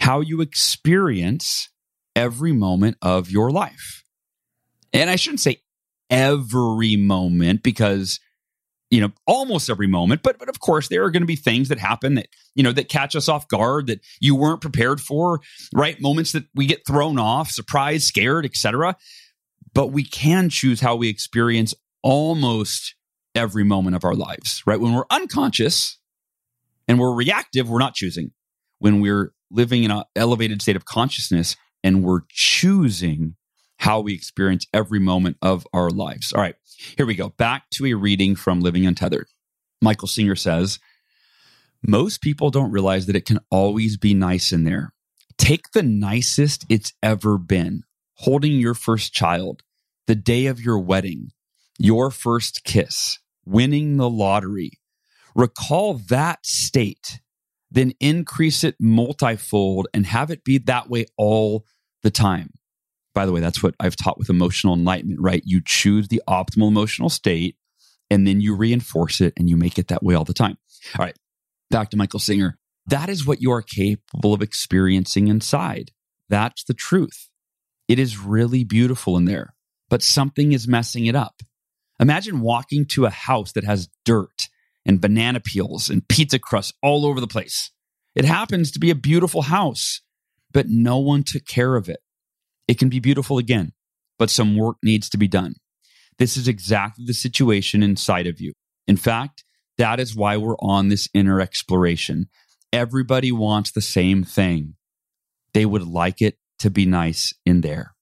[0.00, 1.68] how you experience
[2.16, 4.04] every moment of your life.
[4.92, 5.62] And I shouldn't say
[6.10, 8.20] every moment because
[8.90, 11.70] you know almost every moment but but of course there are going to be things
[11.70, 15.40] that happen that you know that catch us off guard that you weren't prepared for
[15.72, 18.94] right moments that we get thrown off surprised scared etc
[19.72, 21.72] but we can choose how we experience
[22.02, 22.94] almost
[23.34, 25.98] every moment of our lives right when we're unconscious
[26.88, 28.30] and we're reactive we're not choosing
[28.78, 33.36] when we're living in an elevated state of consciousness and we're choosing
[33.78, 36.32] how we experience every moment of our lives.
[36.32, 36.54] All right,
[36.96, 37.30] here we go.
[37.30, 39.26] Back to a reading from Living Untethered.
[39.80, 40.78] Michael Singer says,
[41.86, 44.92] Most people don't realize that it can always be nice in there.
[45.36, 47.82] Take the nicest it's ever been,
[48.14, 49.62] holding your first child,
[50.06, 51.30] the day of your wedding,
[51.78, 54.72] your first kiss, winning the lottery.
[55.34, 57.20] Recall that state,
[57.70, 61.64] then increase it multifold and have it be that way all
[62.02, 62.50] the time
[63.14, 65.42] by the way, that's what I've taught with emotional enlightenment, right?
[65.44, 67.56] You choose the optimal emotional state
[68.10, 70.56] and then you reinforce it and you make it that way all the time.
[70.98, 71.16] All right,
[71.70, 72.58] back to Michael Singer.
[72.86, 75.92] That is what you are capable of experiencing inside.
[76.28, 77.28] That's the truth.
[77.88, 79.54] It is really beautiful in there,
[79.88, 81.42] but something is messing it up.
[82.02, 84.48] Imagine walking to a house that has dirt
[84.84, 87.70] and banana peels and pizza crusts all over the place.
[88.16, 90.00] It happens to be a beautiful house,
[90.50, 92.00] but no one took care of it.
[92.66, 93.72] It can be beautiful again,
[94.18, 95.54] but some work needs to be done.
[96.18, 98.52] This is exactly the situation inside of you.
[98.88, 99.44] In fact,
[99.78, 102.26] that is why we're on this inner exploration.
[102.72, 104.74] Everybody wants the same thing.
[105.54, 107.94] They would like it to be nice in there.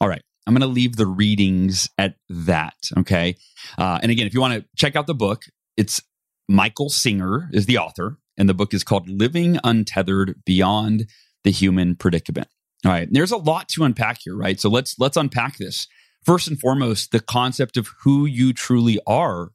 [0.00, 0.22] All right.
[0.46, 2.74] I'm going to leave the readings at that.
[2.98, 3.36] Okay.
[3.78, 5.44] Uh, and again, if you want to check out the book,
[5.76, 6.02] it's
[6.48, 11.06] Michael Singer is the author, and the book is called Living Untethered Beyond
[11.44, 12.48] the Human Predicament.
[12.84, 13.08] All right.
[13.10, 14.58] There's a lot to unpack here, right?
[14.58, 15.86] So let's let's unpack this.
[16.24, 19.52] First and foremost, the concept of who you truly are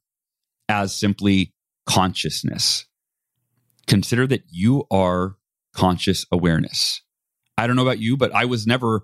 [0.69, 1.53] as simply
[1.85, 2.85] consciousness.
[3.87, 5.35] Consider that you are
[5.73, 7.01] conscious awareness.
[7.57, 9.01] I don't know about you, but I was never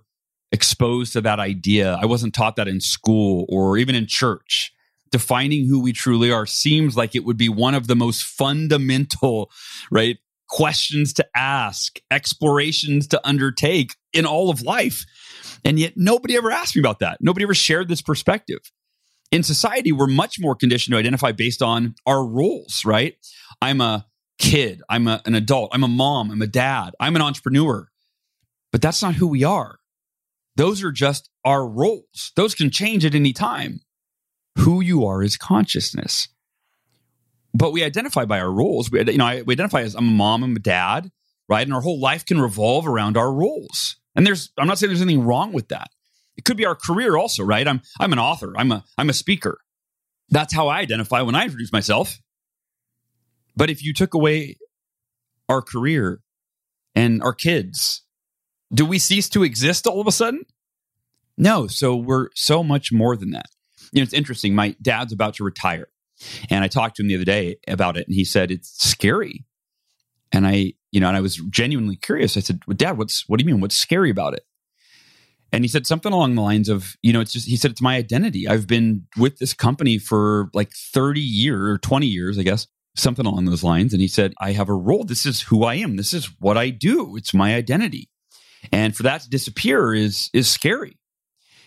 [0.52, 1.98] exposed to that idea.
[2.02, 4.74] I wasn't taught that in school or even in church.
[5.12, 9.52] Defining who we truly are seems like it would be one of the most fundamental,
[9.92, 10.18] right?
[10.52, 15.06] questions to ask, explorations to undertake in all of life.
[15.66, 17.18] And yet nobody ever asked me about that.
[17.22, 18.60] Nobody ever shared this perspective.
[19.32, 23.16] In society, we're much more conditioned to identify based on our roles, right?
[23.62, 24.06] I'm a
[24.40, 27.88] kid, I'm a, an adult, I'm a mom, I'm a dad, I'm an entrepreneur.
[28.74, 29.78] But that's not who we are.
[30.62, 32.32] Those are just our roles.
[32.36, 33.82] Those can change at any time.
[34.60, 36.28] Who you are is consciousness
[37.54, 38.92] but we identify by our roles.
[38.92, 41.12] We, you know, we identify as I'm a mom, I'm a dad,
[41.50, 41.66] right?
[41.66, 43.98] And our whole life can revolve around our roles.
[44.16, 45.90] And there's, I'm not saying there's anything wrong with that.
[46.38, 47.68] It could be our career also, right?
[47.68, 48.54] I'm, I'm an author.
[48.58, 49.60] I'm a, I'm a speaker.
[50.30, 52.20] That's how I identify when I introduce myself.
[53.56, 54.58] But if you took away
[55.50, 56.22] our career
[56.96, 58.04] and our kids,
[58.74, 60.46] do we cease to exist all of a sudden?
[61.38, 61.68] No.
[61.68, 63.48] So we're so much more than that.
[63.92, 64.56] You know, it's interesting.
[64.56, 65.88] My dad's about to retire.
[66.50, 69.46] And I talked to him the other day about it, and he said it's scary.
[70.32, 72.38] And I, you know, and I was genuinely curious.
[72.38, 73.60] I said, well, "Dad, what's what do you mean?
[73.60, 74.46] What's scary about it?"
[75.52, 77.82] And he said something along the lines of, you know, it's just he said it's
[77.82, 78.48] my identity.
[78.48, 83.26] I've been with this company for like 30 years or 20 years, I guess, something
[83.26, 83.92] along those lines.
[83.92, 85.04] And he said, I have a role.
[85.04, 85.98] This is who I am.
[85.98, 87.18] This is what I do.
[87.18, 88.10] It's my identity.
[88.72, 90.98] And for that to disappear is is scary.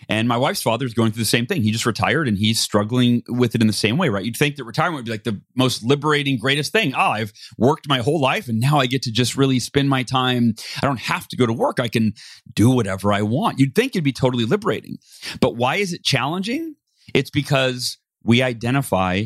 [0.07, 1.63] And my wife's father is going through the same thing.
[1.63, 4.23] He just retired and he's struggling with it in the same way, right?
[4.23, 6.93] You'd think that retirement would be like the most liberating, greatest thing.
[6.95, 10.03] Ah, I've worked my whole life and now I get to just really spend my
[10.03, 10.53] time.
[10.81, 11.79] I don't have to go to work.
[11.79, 12.13] I can
[12.53, 13.59] do whatever I want.
[13.59, 14.97] You'd think it'd be totally liberating.
[15.41, 16.75] But why is it challenging?
[17.13, 19.25] It's because we identify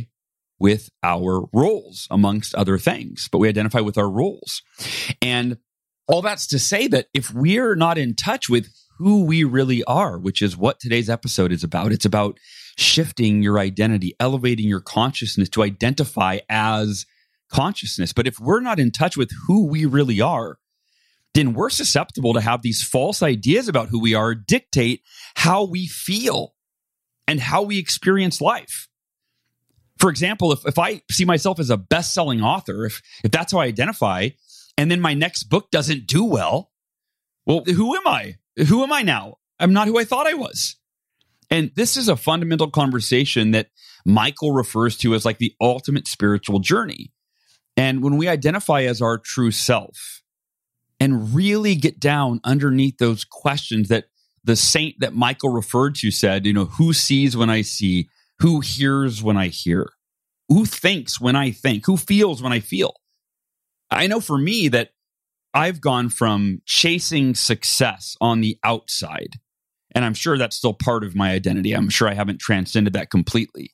[0.59, 4.61] with our roles amongst other things, but we identify with our roles.
[5.21, 5.57] And
[6.09, 8.67] all that's to say that if we're not in touch with
[8.99, 11.93] who we really are, which is what today's episode is about.
[11.93, 12.37] It's about
[12.77, 17.05] shifting your identity, elevating your consciousness to identify as
[17.49, 18.11] consciousness.
[18.11, 20.57] But if we're not in touch with who we really are,
[21.33, 25.01] then we're susceptible to have these false ideas about who we are dictate
[25.35, 26.53] how we feel
[27.25, 28.89] and how we experience life.
[29.97, 33.53] For example, if, if I see myself as a best selling author, if, if that's
[33.53, 34.29] how I identify,
[34.79, 36.71] and then my next book doesn't do well,
[37.45, 38.35] well, who am I?
[38.69, 39.35] Who am I now?
[39.59, 40.77] I'm not who I thought I was.
[41.51, 43.67] And this is a fundamental conversation that
[44.05, 47.11] Michael refers to as like the ultimate spiritual journey.
[47.75, 50.21] And when we identify as our true self
[50.97, 54.05] and really get down underneath those questions that
[54.45, 58.07] the saint that Michael referred to said, you know, who sees when I see,
[58.39, 59.89] who hears when I hear,
[60.47, 62.93] who thinks when I think, who feels when I feel.
[63.91, 64.89] I know for me that
[65.53, 69.35] I've gone from chasing success on the outside,
[69.95, 71.73] and I'm sure that's still part of my identity.
[71.73, 73.73] I'm sure I haven't transcended that completely.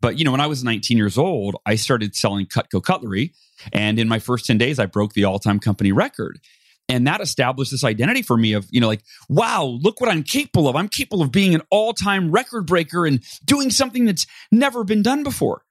[0.00, 3.34] But, you know, when I was 19 years old, I started selling Cutco cutlery.
[3.72, 6.40] And in my first 10 days, I broke the all time company record.
[6.88, 10.24] And that established this identity for me of, you know, like, wow, look what I'm
[10.24, 10.74] capable of.
[10.74, 15.02] I'm capable of being an all time record breaker and doing something that's never been
[15.02, 15.62] done before.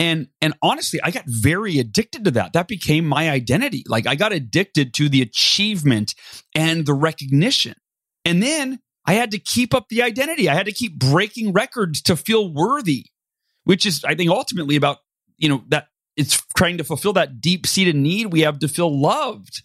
[0.00, 2.54] And, and honestly, I got very addicted to that.
[2.54, 3.84] That became my identity.
[3.86, 6.14] Like I got addicted to the achievement
[6.54, 7.74] and the recognition.
[8.24, 10.48] And then I had to keep up the identity.
[10.48, 13.06] I had to keep breaking records to feel worthy
[13.64, 14.98] which is, I think, ultimately about,
[15.38, 19.00] you know, that it's trying to fulfill that deep seated need we have to feel
[19.00, 19.62] loved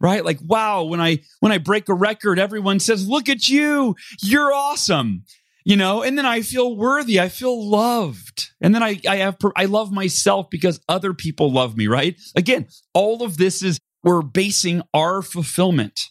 [0.00, 3.94] right like wow when i when i break a record everyone says look at you
[4.20, 5.22] you're awesome
[5.64, 9.36] you know and then i feel worthy i feel loved and then i i have
[9.56, 14.22] i love myself because other people love me right again all of this is we're
[14.22, 16.10] basing our fulfillment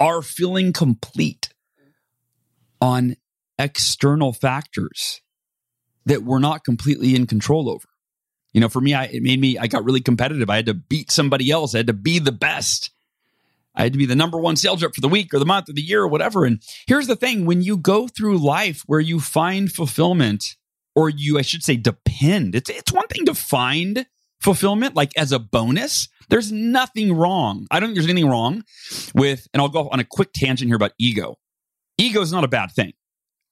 [0.00, 1.52] our feeling complete
[2.80, 3.16] on
[3.58, 5.20] external factors
[6.04, 7.86] that we're not completely in control over.
[8.52, 10.50] You know, for me, I, it made me, I got really competitive.
[10.50, 11.74] I had to beat somebody else.
[11.74, 12.90] I had to be the best.
[13.74, 15.68] I had to be the number one sales rep for the week or the month
[15.68, 16.44] or the year or whatever.
[16.44, 20.56] And here's the thing when you go through life where you find fulfillment,
[20.94, 24.06] or you, I should say, depend, it's, it's one thing to find
[24.40, 26.08] fulfillment like as a bonus.
[26.28, 27.66] There's nothing wrong.
[27.70, 28.64] I don't think there's anything wrong
[29.14, 31.36] with, and I'll go on a quick tangent here about ego.
[31.98, 32.92] Ego is not a bad thing,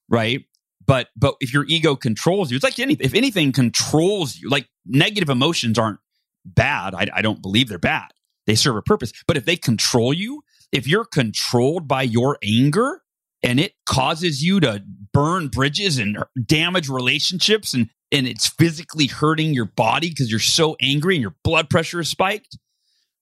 [0.09, 0.45] right?
[0.87, 3.05] But but if your ego controls you, it's like anything.
[3.05, 6.01] If anything controls you, like negative emotions aren't
[6.45, 6.95] bad.
[6.95, 8.09] I, I don't believe they're bad.
[8.47, 9.13] They serve a purpose.
[9.27, 13.03] But if they control you, if you're controlled by your anger
[13.43, 14.83] and it causes you to
[15.13, 20.77] burn bridges and damage relationships and and it's physically hurting your body because you're so
[20.83, 22.59] angry and your blood pressure is spiked,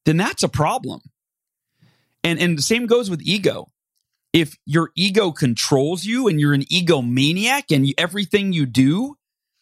[0.07, 1.01] then that's a problem.
[2.25, 3.67] And and the same goes with ego
[4.33, 9.17] if your ego controls you and you're an egomaniac and you, everything you do,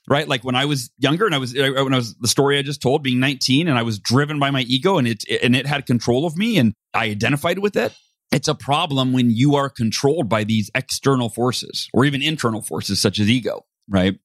[0.08, 0.28] right?
[0.28, 2.62] Like when I was younger and I was uh, when I was the story I
[2.62, 5.66] just told, being 19, and I was driven by my ego and it and it
[5.66, 7.94] had control of me, and I identified with it.
[8.32, 13.00] It's a problem when you are controlled by these external forces or even internal forces
[13.00, 14.18] such as ego, right?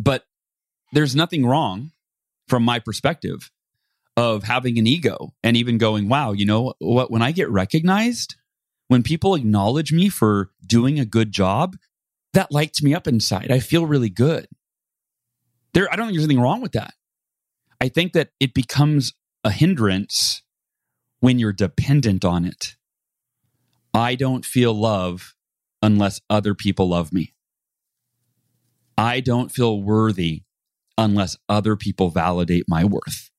[0.00, 0.24] But
[0.92, 1.92] there's nothing wrong
[2.48, 3.50] from my perspective
[4.16, 7.10] of having an ego and even going, wow, you know what?
[7.10, 8.36] When I get recognized,
[8.88, 11.76] when people acknowledge me for doing a good job,
[12.32, 13.50] that lights me up inside.
[13.50, 14.46] I feel really good.
[15.74, 16.94] There, I don't think there's anything wrong with that.
[17.80, 19.12] I think that it becomes
[19.42, 20.42] a hindrance
[21.20, 22.76] when you're dependent on it.
[23.92, 25.34] I don't feel love
[25.82, 27.34] unless other people love me.
[28.96, 30.44] I don't feel worthy
[30.96, 33.30] unless other people validate my worth.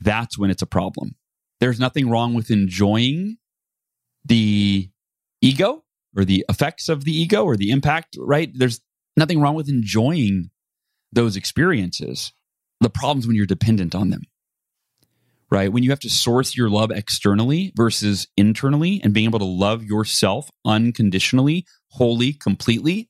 [0.00, 1.16] That's when it's a problem.
[1.60, 3.38] There's nothing wrong with enjoying
[4.24, 4.90] the
[5.40, 5.84] ego
[6.16, 8.50] or the effects of the ego or the impact, right?
[8.54, 8.80] There's
[9.16, 10.50] nothing wrong with enjoying
[11.12, 12.32] those experiences.
[12.80, 14.22] The problem's when you're dependent on them,
[15.50, 15.72] right?
[15.72, 19.84] When you have to source your love externally versus internally and being able to love
[19.84, 23.08] yourself unconditionally, wholly, completely,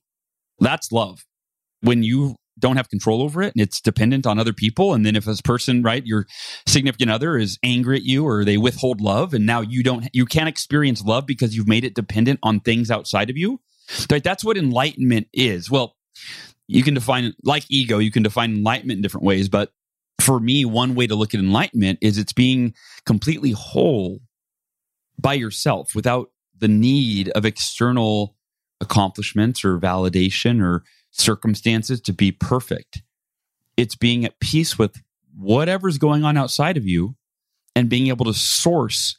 [0.59, 1.25] that's love.
[1.81, 5.15] When you don't have control over it and it's dependent on other people and then
[5.15, 6.25] if this person right your
[6.67, 10.25] significant other is angry at you or they withhold love and now you don't you
[10.25, 13.59] can't experience love because you've made it dependent on things outside of you
[14.11, 15.95] right that's what enlightenment is well
[16.67, 19.71] you can define like ego you can define enlightenment in different ways but
[20.19, 22.73] for me one way to look at enlightenment is it's being
[23.05, 24.19] completely whole
[25.19, 28.35] by yourself without the need of external
[28.79, 33.01] accomplishments or validation or circumstances to be perfect.
[33.77, 35.01] It's being at peace with
[35.35, 37.15] whatever's going on outside of you
[37.75, 39.17] and being able to source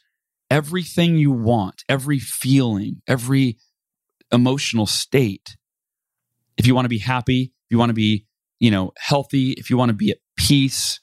[0.49, 3.57] everything you want, every feeling, every
[4.31, 5.57] emotional state.
[6.57, 8.25] If you want to be happy, if you want to be,
[8.59, 10.99] you know, healthy, if you want to be at peace,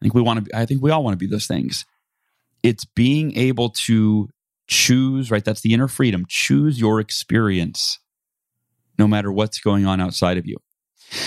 [0.00, 1.84] I think we want to be, I think we all want to be those things.
[2.62, 4.28] It's being able to
[4.68, 5.44] choose, right?
[5.44, 6.24] That's the inner freedom.
[6.28, 7.98] Choose your experience
[8.98, 10.56] no matter what's going on outside of you.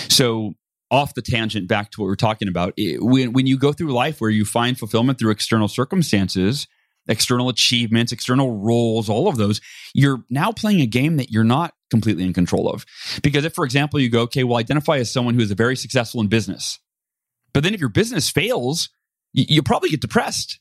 [0.10, 0.54] So
[0.92, 2.74] off the tangent back to what we're talking about.
[2.78, 6.68] It, when, when you go through life where you find fulfillment through external circumstances,
[7.08, 9.62] external achievements, external roles, all of those,
[9.94, 12.86] you're now playing a game that you're not completely in control of.
[13.22, 16.22] Because if, for example, you go, okay, well, identify as someone who is very successful
[16.22, 16.80] in business.
[17.54, 18.90] But then if your business fails,
[19.34, 20.60] you, you probably get depressed.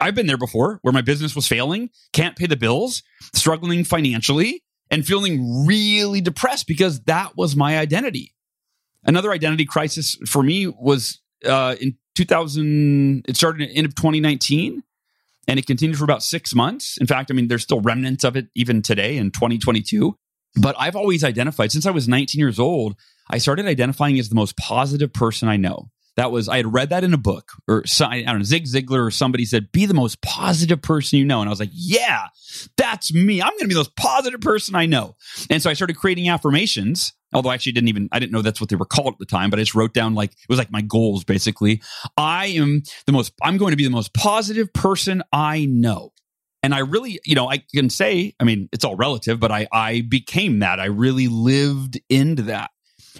[0.00, 3.02] I've been there before where my business was failing, can't pay the bills,
[3.32, 8.34] struggling financially, and feeling really depressed because that was my identity.
[9.04, 13.94] Another identity crisis for me was uh, in 2000, it started at the end of
[13.94, 14.82] 2019
[15.48, 16.96] and it continued for about six months.
[16.98, 20.16] In fact, I mean, there's still remnants of it even today in 2022.
[20.60, 22.96] But I've always identified since I was 19 years old,
[23.28, 25.90] I started identifying as the most positive person I know.
[26.16, 29.06] That was, I had read that in a book or I don't know, Zig Ziglar
[29.06, 31.40] or somebody said, be the most positive person you know.
[31.40, 32.28] And I was like, yeah,
[32.76, 33.42] that's me.
[33.42, 35.16] I'm going to be the most positive person I know.
[35.50, 38.60] And so I started creating affirmations, although I actually didn't even, I didn't know that's
[38.60, 40.58] what they were called at the time, but I just wrote down like, it was
[40.58, 41.82] like my goals basically.
[42.16, 46.12] I am the most, I'm going to be the most positive person I know.
[46.62, 49.68] And I really, you know, I can say, I mean, it's all relative, but I,
[49.70, 50.80] I became that.
[50.80, 52.70] I really lived into that.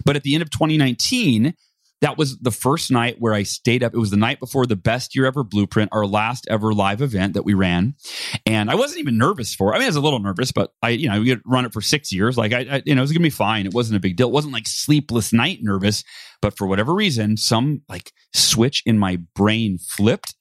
[0.04, 1.54] But at the end of 2019,
[2.02, 3.94] that was the first night where I stayed up.
[3.94, 7.34] It was the night before the best year ever blueprint, our last ever live event
[7.34, 7.94] that we ran.
[8.44, 9.76] And I wasn't even nervous for it.
[9.76, 11.72] I mean, I was a little nervous, but I, you know, we had run it
[11.72, 12.36] for six years.
[12.36, 13.66] Like I, I you know, it was going to be fine.
[13.66, 14.28] It wasn't a big deal.
[14.28, 16.04] It wasn't like sleepless night nervous,
[16.42, 20.34] but for whatever reason, some like switch in my brain flipped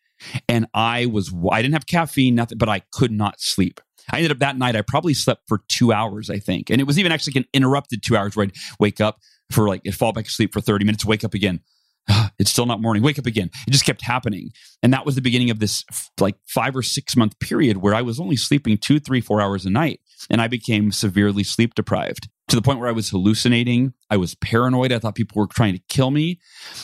[0.49, 3.80] and I was, I didn't have caffeine, nothing, but I could not sleep.
[4.12, 6.70] I ended up that night, I probably slept for two hours, I think.
[6.70, 9.20] And it was even actually an interrupted two hours where I'd wake up,
[9.52, 11.62] for like fall back asleep for 30 minutes, wake up again.
[12.38, 13.02] It's still not morning.
[13.02, 13.50] Wake up again.
[13.66, 14.50] It just kept happening.
[14.84, 15.86] And that was the beginning of this
[16.20, 19.66] like five or six month period where I was only sleeping two, three, four hours
[19.66, 20.02] a night.
[20.30, 23.93] And I became severely sleep deprived to the point where I was hallucinating.
[24.10, 24.91] I was paranoid.
[24.91, 26.39] I thought people were trying to kill me.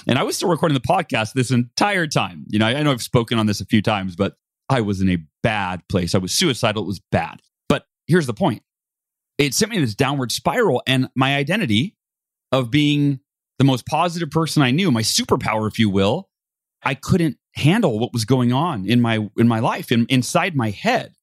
[0.07, 2.45] And I was still recording the podcast this entire time.
[2.47, 4.35] You know, I know I've spoken on this a few times, but
[4.69, 6.15] I was in a bad place.
[6.15, 6.83] I was suicidal.
[6.83, 7.41] It was bad.
[7.67, 8.63] But here's the point
[9.37, 11.97] it sent me this downward spiral, and my identity
[12.51, 13.19] of being
[13.57, 16.29] the most positive person I knew, my superpower, if you will,
[16.83, 20.55] I couldn't handle what was going on in my in my life and in, inside
[20.55, 21.13] my head.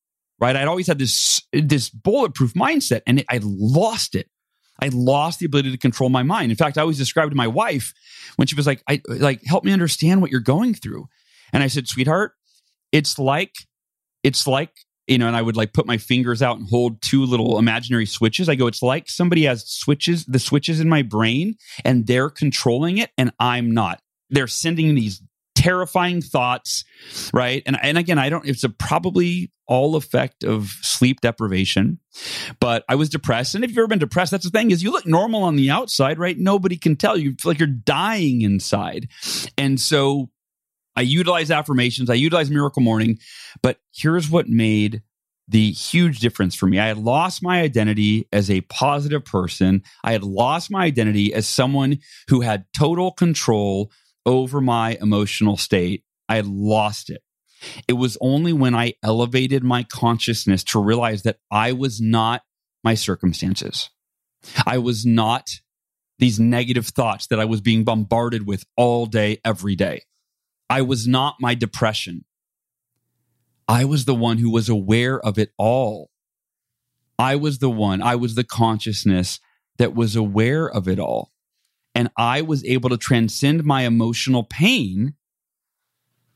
[0.41, 4.29] Right, I'd always had this this bulletproof mindset, and it, I lost it.
[4.81, 6.53] I lost the ability to control my mind.
[6.53, 7.93] In fact, I always described to my wife
[8.37, 11.09] when she was like, "I like help me understand what you're going through,"
[11.53, 12.35] and I said, "Sweetheart,
[12.93, 13.55] it's like
[14.23, 14.71] it's like
[15.09, 18.07] you know, and I would like put my fingers out and hold two little imaginary
[18.07, 18.49] switches.
[18.49, 22.99] I go, it's like somebody has switches, the switches in my brain, and they're controlling
[22.99, 24.01] it, and I'm not.
[24.31, 25.23] They're sending these
[25.59, 26.85] terrifying thoughts,
[27.33, 27.63] right?
[27.67, 28.47] And and again, I don't.
[28.47, 31.99] It's a probably all effect of sleep deprivation,
[32.61, 33.55] but I was depressed.
[33.55, 35.71] And if you've ever been depressed, that's the thing is you look normal on the
[35.71, 36.39] outside, right?
[36.39, 37.35] Nobody can tell you.
[37.41, 39.09] feel like you're dying inside,
[39.57, 40.31] and so
[40.99, 43.21] I utilize affirmations, I utilize Miracle Morning,
[43.63, 45.01] but here's what made
[45.47, 46.81] the huge difference for me.
[46.81, 49.85] I had lost my identity as a positive person.
[50.03, 53.93] I had lost my identity as someone who had total control
[54.27, 56.03] over my emotional state.
[56.29, 57.23] I had lost it.
[57.87, 62.43] It was only when I elevated my consciousness to realize that I was not
[62.83, 63.89] my circumstances.
[64.67, 65.49] I was not
[66.19, 70.03] these negative thoughts that I was being bombarded with all day, every day.
[70.71, 72.25] I was not my depression.
[73.67, 76.11] I was the one who was aware of it all.
[77.19, 79.41] I was the one, I was the consciousness
[79.79, 81.33] that was aware of it all.
[81.95, 85.15] And I was able to transcend my emotional pain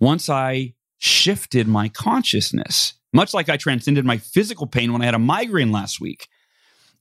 [0.01, 5.15] once I shifted my consciousness, much like I transcended my physical pain when I had
[5.15, 6.27] a migraine last week.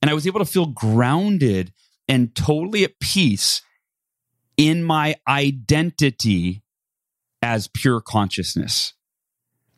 [0.00, 1.72] And I was able to feel grounded
[2.08, 3.62] and totally at peace
[4.56, 6.62] in my identity
[7.42, 8.94] as pure consciousness.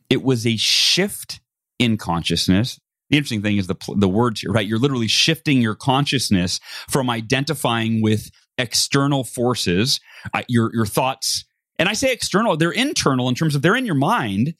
[0.09, 1.41] It was a shift
[1.79, 2.79] in consciousness.
[3.09, 4.65] The interesting thing is the the words here, right?
[4.65, 6.59] You're literally shifting your consciousness
[6.89, 9.99] from identifying with external forces,
[10.33, 11.45] uh, your your thoughts,
[11.77, 14.55] and I say external, they're internal in terms of they're in your mind,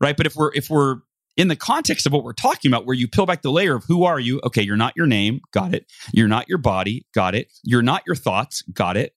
[0.00, 0.16] right?
[0.16, 0.96] But if we're if we're
[1.36, 3.84] in the context of what we're talking about, where you peel back the layer of
[3.84, 4.40] who are you?
[4.44, 5.86] Okay, you're not your name, got it.
[6.12, 7.48] You're not your body, got it.
[7.62, 9.14] You're not your thoughts, got it.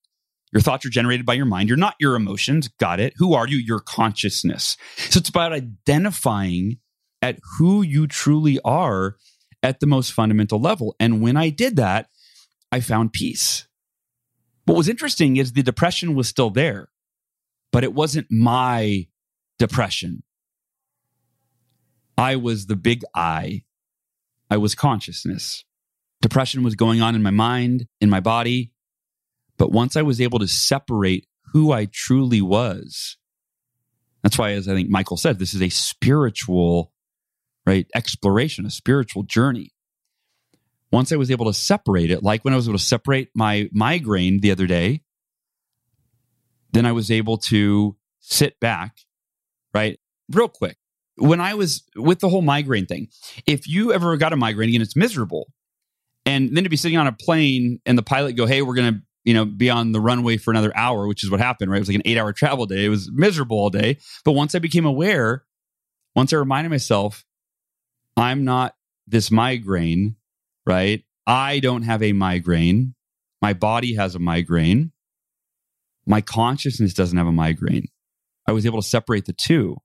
[0.54, 1.68] Your thoughts are generated by your mind.
[1.68, 2.68] You're not your emotions.
[2.68, 3.12] Got it.
[3.16, 3.56] Who are you?
[3.56, 4.76] Your consciousness.
[4.96, 6.78] So it's about identifying
[7.20, 9.16] at who you truly are
[9.64, 10.94] at the most fundamental level.
[11.00, 12.08] And when I did that,
[12.70, 13.66] I found peace.
[14.64, 16.88] What was interesting is the depression was still there,
[17.72, 19.08] but it wasn't my
[19.58, 20.22] depression.
[22.16, 23.64] I was the big I.
[24.50, 25.64] I was consciousness.
[26.22, 28.70] Depression was going on in my mind, in my body,
[29.56, 33.16] But once I was able to separate who I truly was,
[34.22, 36.92] that's why, as I think Michael said, this is a spiritual,
[37.66, 39.72] right, exploration, a spiritual journey.
[40.90, 43.68] Once I was able to separate it, like when I was able to separate my
[43.72, 45.02] migraine the other day,
[46.72, 48.96] then I was able to sit back,
[49.72, 49.98] right,
[50.32, 50.76] real quick.
[51.16, 53.08] When I was with the whole migraine thing,
[53.46, 55.52] if you ever got a migraine, again, it's miserable.
[56.26, 58.94] And then to be sitting on a plane and the pilot go, hey, we're going
[58.94, 61.78] to you know, be on the runway for another hour, which is what happened, right?
[61.78, 62.84] It was like an eight hour travel day.
[62.84, 63.98] It was miserable all day.
[64.24, 65.44] But once I became aware,
[66.14, 67.24] once I reminded myself,
[68.16, 68.74] I'm not
[69.06, 70.16] this migraine,
[70.66, 71.04] right?
[71.26, 72.94] I don't have a migraine.
[73.40, 74.92] My body has a migraine.
[76.06, 77.88] My consciousness doesn't have a migraine.
[78.46, 79.78] I was able to separate the two.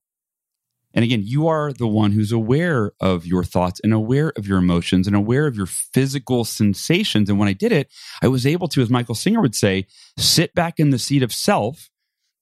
[0.92, 4.58] And again, you are the one who's aware of your thoughts and aware of your
[4.58, 7.30] emotions and aware of your physical sensations.
[7.30, 9.86] And when I did it, I was able to, as Michael Singer would say,
[10.16, 11.90] sit back in the seat of self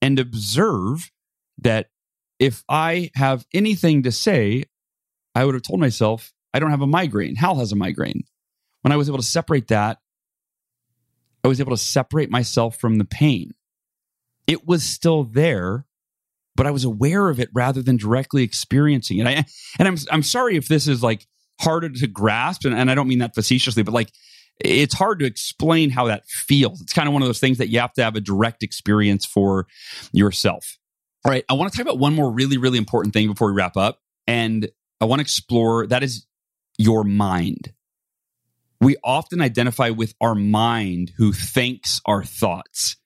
[0.01, 1.11] and observe
[1.59, 1.91] that
[2.39, 4.65] if I have anything to say,
[5.35, 7.37] I would have told myself, I don't have a migraine.
[7.37, 8.23] Hal has a migraine.
[8.83, 9.99] When I was able to separate that,
[11.45, 13.53] I was able to separate myself from the pain.
[14.47, 15.85] It was still there,
[16.59, 19.27] but I was aware of it rather than directly experiencing it.
[19.29, 19.45] I,
[19.79, 21.27] and I'm I'm sorry if this is like
[21.61, 24.11] harder to grasp, and, and I don't mean that facetiously, but like
[24.59, 26.81] it's hard to explain how that feels.
[26.83, 29.25] It's kind of one of those things that you have to have a direct experience
[29.25, 29.69] for
[30.13, 30.77] yourself.
[31.25, 33.57] All right, I want to talk about one more really, really important thing before we
[33.57, 34.01] wrap up.
[34.27, 34.69] And
[35.01, 36.27] I want to explore that is
[36.77, 37.73] your mind.
[38.81, 42.97] We often identify with our mind who thinks our thoughts.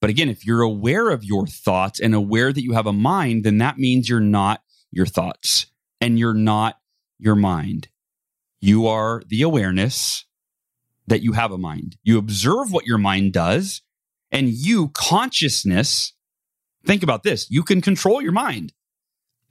[0.00, 3.44] But again, if you're aware of your thoughts and aware that you have a mind,
[3.44, 5.66] then that means you're not your thoughts
[6.00, 6.78] and you're not
[7.18, 7.88] your mind.
[8.60, 10.24] You are the awareness
[11.06, 11.96] that you have a mind.
[12.02, 13.82] You observe what your mind does
[14.30, 16.14] and you consciousness.
[16.86, 17.50] Think about this.
[17.50, 18.72] You can control your mind.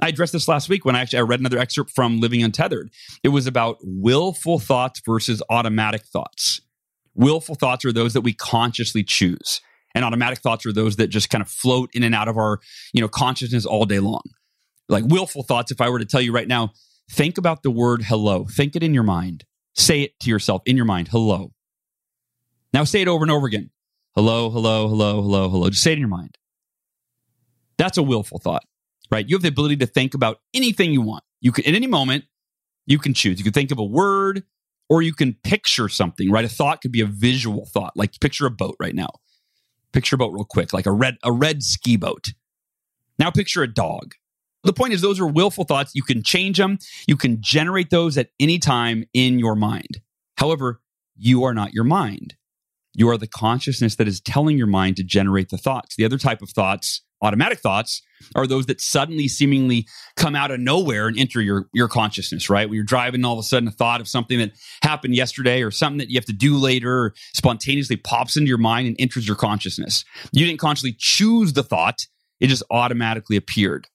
[0.02, 2.90] I addressed this last week when I actually I read another excerpt from Living Untethered.
[3.22, 6.62] It was about willful thoughts versus automatic thoughts.
[7.14, 9.60] Willful thoughts are those that we consciously choose
[9.96, 12.60] and automatic thoughts are those that just kind of float in and out of our
[12.94, 14.24] you know consciousness all day long.
[14.88, 16.74] Like willful thoughts if i were to tell you right now
[17.12, 18.46] think about the word hello.
[18.46, 19.46] Think it in your mind.
[19.76, 21.54] Say it to yourself in your mind hello.
[22.74, 23.72] Now say it over and over again.
[24.16, 25.70] Hello hello hello hello hello.
[25.70, 26.38] Just say it in your mind.
[27.78, 28.64] That's a willful thought
[29.12, 29.28] right?
[29.28, 31.24] You have the ability to think about anything you want.
[31.42, 32.26] You can at any moment
[32.86, 33.38] you can choose.
[33.38, 34.44] You can think of a word
[34.90, 36.46] or you can picture something right?
[36.46, 37.96] A thought could be a visual thought.
[37.96, 39.10] Like picture a boat right now
[39.92, 42.34] Picture boat real quick, like a red a red ski boat.
[43.18, 44.16] Now picture a dog.
[44.64, 45.96] The point is those are willful thoughts.
[45.96, 46.80] You can change them.
[47.08, 50.02] You can generate those at any time in your mind.
[50.38, 50.82] However,
[51.16, 52.36] you are not your mind.
[52.94, 55.96] You are the consciousness that is telling your mind to generate the thoughts.
[55.96, 58.02] The other type of thoughts automatic thoughts
[58.36, 62.68] are those that suddenly seemingly come out of nowhere and enter your your consciousness right?
[62.68, 64.52] When you're driving all of a sudden a thought of something that
[64.82, 68.88] happened yesterday or something that you have to do later spontaneously pops into your mind
[68.88, 70.06] and enters your consciousness.
[70.32, 72.08] You didn't consciously choose the thought.
[72.40, 73.88] It just automatically appeared.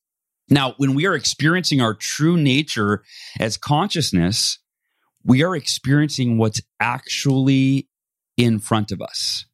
[0.51, 3.03] Now when we are experiencing our true nature
[3.41, 4.59] as consciousness
[5.27, 7.89] we are experiencing what's actually
[8.37, 9.47] in front of us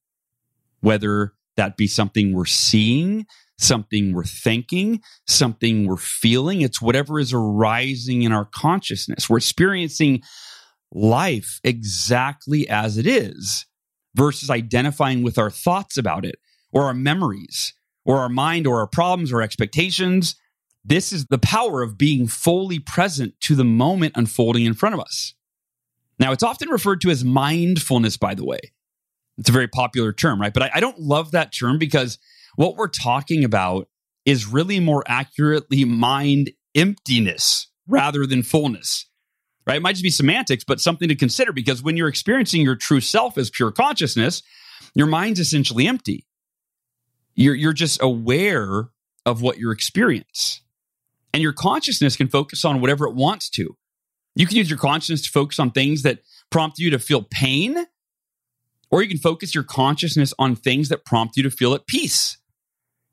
[0.81, 3.27] whether that be something we're seeing
[3.61, 6.63] something we're thinking, something we're feeling.
[6.63, 9.29] It's whatever is arising in our consciousness.
[9.29, 10.23] We're experiencing
[10.93, 13.67] life exactly as it is
[14.15, 16.37] versus identifying with our thoughts about it
[16.73, 20.35] or our memories or our mind or our problems or expectations.
[20.85, 25.01] This is the power of being fully present to the moment unfolding in front of
[25.01, 25.35] us.
[26.19, 28.61] Now, it's often referred to as mindfulness, by the way.
[29.39, 30.53] It's a very popular term, right?
[30.53, 32.19] But I, I don't love that term because
[32.57, 33.89] what we're talking about
[34.25, 39.07] is really more accurately mind emptiness rather than fullness.
[39.67, 39.77] Right?
[39.77, 43.01] It might just be semantics, but something to consider because when you're experiencing your true
[43.01, 44.43] self as pure consciousness,
[44.95, 46.27] your mind's essentially empty.
[47.35, 48.89] You're, you're just aware
[49.25, 50.63] of what you experience.
[51.33, 53.77] And your consciousness can focus on whatever it wants to.
[54.35, 56.21] You can use your consciousness to focus on things that
[56.51, 57.77] prompt you to feel pain,
[58.91, 62.39] or you can focus your consciousness on things that prompt you to feel at peace.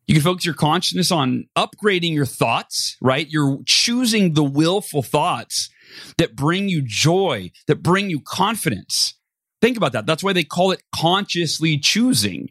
[0.08, 3.28] You can focus your consciousness on upgrading your thoughts, right?
[3.30, 5.70] You're choosing the willful thoughts
[6.18, 9.16] that bring you joy, that bring you confidence.
[9.62, 10.06] Think about that.
[10.06, 12.50] That's why they call it consciously choosing.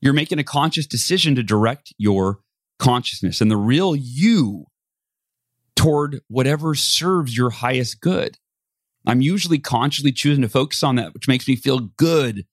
[0.00, 2.38] You're making a conscious decision to direct your
[2.78, 4.66] consciousness and the real you
[5.74, 8.38] toward whatever serves your highest good.
[9.06, 12.44] I'm usually consciously choosing to focus on that, which makes me feel good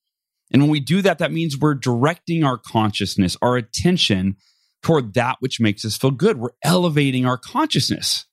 [0.52, 4.38] And when we do that, that means we're directing our consciousness, our attention
[4.82, 6.38] toward that which makes us feel good.
[6.38, 8.26] We're elevating our consciousness.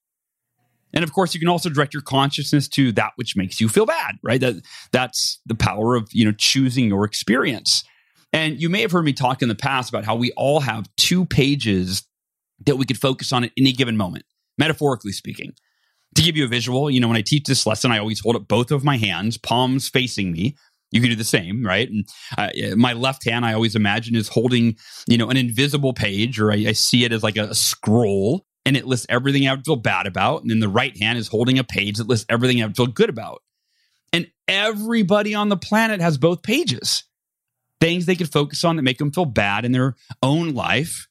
[0.93, 3.85] And of course, you can also direct your consciousness to that which makes you feel
[3.85, 4.41] bad, right?
[4.41, 4.62] That
[4.93, 7.83] that's the power of, you know, choosing your experience.
[8.33, 10.89] And you may have heard me talk in the past about how we all have
[10.97, 12.05] two pages
[12.67, 14.25] that we could focus on at any given moment,
[14.57, 15.53] metaphorically speaking.
[16.15, 18.37] To give you a visual, you know, when I teach this lesson, I always hold
[18.37, 20.57] up both of my hands, palms facing me.
[20.95, 21.90] You can do the same, right?
[21.90, 24.76] And uh, my left hand, I always imagine, is holding,
[25.09, 28.47] you know, an invisible page, or I, I see it as like a, a scroll,
[28.64, 30.42] and it lists everything I feel bad about.
[30.42, 33.11] And then the right hand is holding a page that lists everything I feel good
[33.11, 33.42] about.
[34.12, 37.03] And everybody on the planet has both pages,
[37.80, 41.09] things they could focus on that make them feel bad in their own life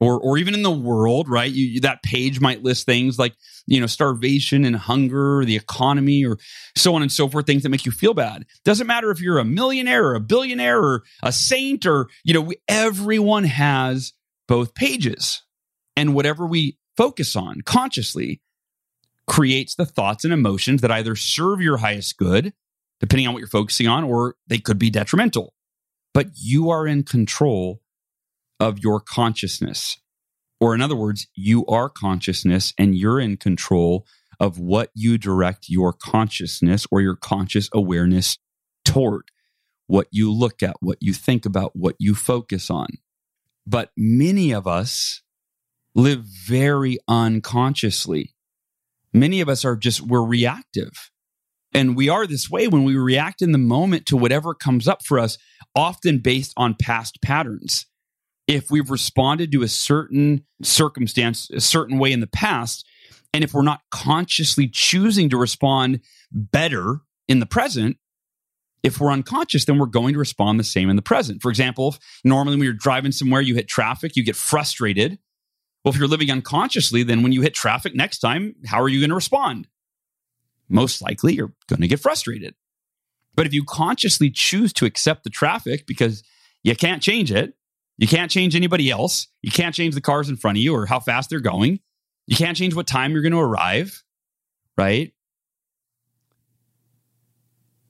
[0.00, 1.50] or or even in the world, right?
[1.50, 3.34] You, that page might list things like
[3.66, 6.38] you know starvation and hunger, the economy, or
[6.76, 7.46] so on and so forth.
[7.46, 8.46] Things that make you feel bad.
[8.64, 12.42] Doesn't matter if you're a millionaire or a billionaire or a saint or you know
[12.42, 14.12] we, everyone has
[14.48, 15.42] both pages,
[15.96, 18.40] and whatever we focus on consciously
[19.26, 22.52] creates the thoughts and emotions that either serve your highest good,
[23.00, 25.52] depending on what you're focusing on, or they could be detrimental.
[26.14, 27.80] But you are in control
[28.60, 29.98] of your consciousness.
[30.60, 34.06] Or, in other words, you are consciousness and you're in control
[34.40, 38.38] of what you direct your consciousness or your conscious awareness
[38.84, 39.24] toward,
[39.86, 42.88] what you look at, what you think about, what you focus on.
[43.66, 45.22] But many of us
[45.94, 48.34] live very unconsciously.
[49.12, 51.10] Many of us are just, we're reactive.
[51.72, 55.04] And we are this way when we react in the moment to whatever comes up
[55.04, 55.36] for us,
[55.74, 57.86] often based on past patterns
[58.46, 62.86] if we've responded to a certain circumstance a certain way in the past,
[63.32, 67.98] and if we're not consciously choosing to respond better in the present,
[68.82, 71.42] if we're unconscious, then we're going to respond the same in the present.
[71.42, 75.18] For example, if normally when you're driving somewhere, you hit traffic, you get frustrated.
[75.84, 79.00] Well, if you're living unconsciously, then when you hit traffic next time, how are you
[79.00, 79.66] going to respond?
[80.68, 82.54] Most likely, you're going to get frustrated.
[83.34, 86.22] But if you consciously choose to accept the traffic because
[86.62, 87.54] you can't change it,
[87.98, 89.28] you can't change anybody else.
[89.42, 91.80] You can't change the cars in front of you or how fast they're going.
[92.26, 94.02] You can't change what time you're going to arrive,
[94.76, 95.12] right?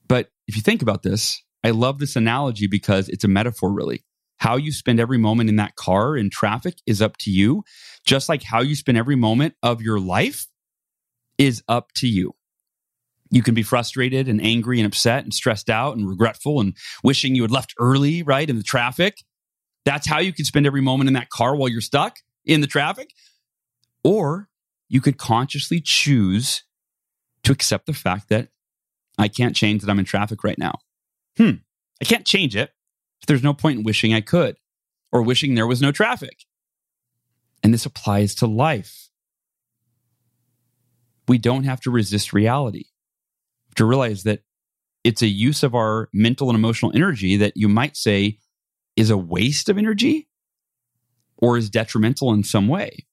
[0.08, 4.04] But if you think about this, I love this analogy because it's a metaphor, really.
[4.38, 7.64] How you spend every moment in that car in traffic is up to you,
[8.04, 10.46] just like how you spend every moment of your life
[11.38, 12.34] is up to you.
[13.30, 17.34] You can be frustrated and angry and upset and stressed out and regretful and wishing
[17.34, 19.16] you had left early, right, in the traffic.
[19.86, 22.66] That's how you could spend every moment in that car while you're stuck in the
[22.66, 23.14] traffic.
[24.04, 24.50] Or
[24.88, 26.64] you could consciously choose
[27.44, 28.48] to accept the fact that
[29.16, 30.80] I can't change that I'm in traffic right now.
[31.38, 31.52] Hmm,
[32.02, 32.72] I can't change it.
[33.26, 34.56] There's no point in wishing I could
[35.12, 36.44] or wishing there was no traffic.
[37.62, 39.08] And this applies to life.
[41.26, 42.84] We don't have to resist reality.
[43.76, 44.40] to realize that
[45.04, 48.38] it's a use of our mental and emotional energy that you might say
[48.96, 50.28] is a waste of energy
[51.38, 53.06] or is detrimental in some way.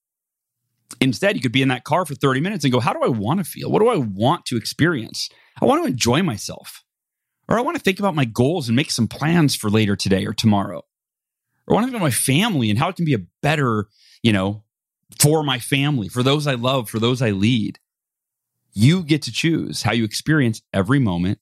[1.02, 3.10] Instead, you could be in that car for 30 minutes and go, How do I
[3.10, 3.70] want to feel?
[3.70, 5.30] What do I want to experience?
[5.62, 6.84] I want to enjoy myself.
[7.48, 10.26] Or I want to think about my goals and make some plans for later today
[10.26, 10.84] or tomorrow.
[11.68, 13.88] Or I want to think about my family and how it can be a better,
[14.22, 14.64] you know,
[15.20, 17.80] for my family, for those I love, for those I lead.
[18.74, 21.40] You get to choose how you experience every moment,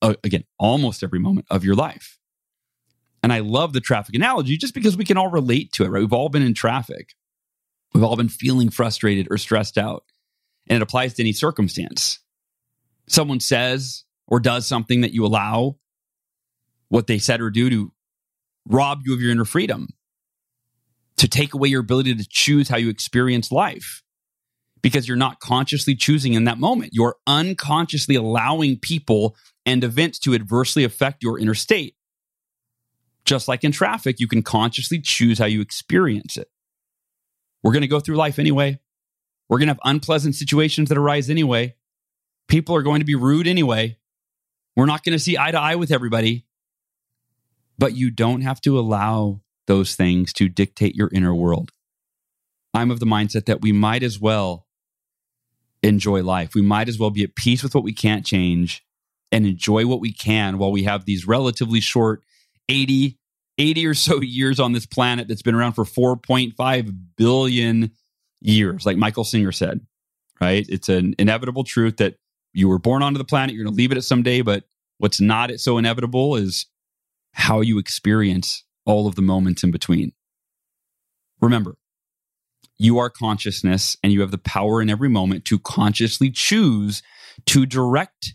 [0.00, 2.17] uh, again, almost every moment of your life.
[3.22, 6.00] And I love the traffic analogy just because we can all relate to it, right?
[6.00, 7.14] We've all been in traffic.
[7.92, 10.04] We've all been feeling frustrated or stressed out.
[10.68, 12.20] And it applies to any circumstance.
[13.08, 15.76] Someone says or does something that you allow
[16.88, 17.92] what they said or do to
[18.66, 19.88] rob you of your inner freedom,
[21.16, 24.02] to take away your ability to choose how you experience life
[24.82, 26.92] because you're not consciously choosing in that moment.
[26.94, 31.96] You're unconsciously allowing people and events to adversely affect your inner state.
[33.28, 36.48] Just like in traffic, you can consciously choose how you experience it.
[37.62, 38.80] We're going to go through life anyway.
[39.50, 41.74] We're going to have unpleasant situations that arise anyway.
[42.48, 43.98] People are going to be rude anyway.
[44.76, 46.46] We're not going to see eye to eye with everybody.
[47.76, 51.70] But you don't have to allow those things to dictate your inner world.
[52.72, 54.66] I'm of the mindset that we might as well
[55.82, 56.54] enjoy life.
[56.54, 58.82] We might as well be at peace with what we can't change
[59.30, 62.22] and enjoy what we can while we have these relatively short
[62.68, 63.18] 80,
[63.58, 67.90] 80 or so years on this planet that's been around for 4.5 billion
[68.40, 69.80] years, like Michael Singer said,
[70.40, 70.66] right?
[70.68, 72.16] It's an inevitable truth that
[72.52, 74.64] you were born onto the planet, you're going to leave it at some day, but
[74.98, 76.66] what's not so inevitable is
[77.32, 80.12] how you experience all of the moments in between.
[81.40, 81.76] Remember,
[82.78, 87.02] you are consciousness and you have the power in every moment to consciously choose
[87.46, 88.34] to direct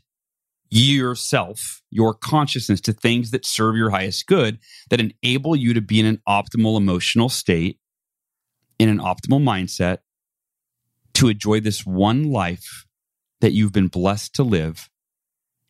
[0.81, 4.59] yourself, your consciousness to things that serve your highest good,
[4.89, 7.79] that enable you to be in an optimal emotional state,
[8.79, 9.99] in an optimal mindset,
[11.13, 12.85] to enjoy this one life
[13.41, 14.89] that you've been blessed to live,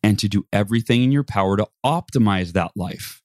[0.02, 3.22] and to do everything in your power to optimize that life,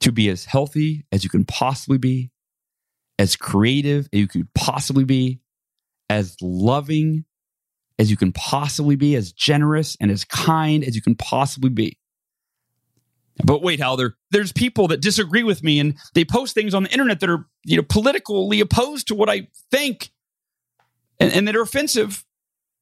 [0.00, 2.30] to be as healthy as you can possibly be,
[3.18, 5.40] as creative as you could possibly be,
[6.08, 7.24] as loving
[7.98, 11.98] as you can possibly be, as generous and as kind as you can possibly be.
[13.44, 16.84] But wait, Hal, there, there's people that disagree with me and they post things on
[16.84, 20.10] the internet that are, you know, politically opposed to what I think
[21.20, 22.24] and, and that are offensive.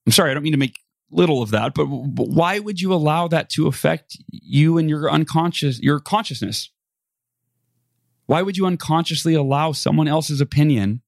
[0.06, 0.76] I'm sorry, I don't mean to make
[1.10, 5.10] little of that, but, but why would you allow that to affect you and your
[5.10, 6.70] unconscious, your consciousness?
[8.26, 11.02] Why would you unconsciously allow someone else's opinion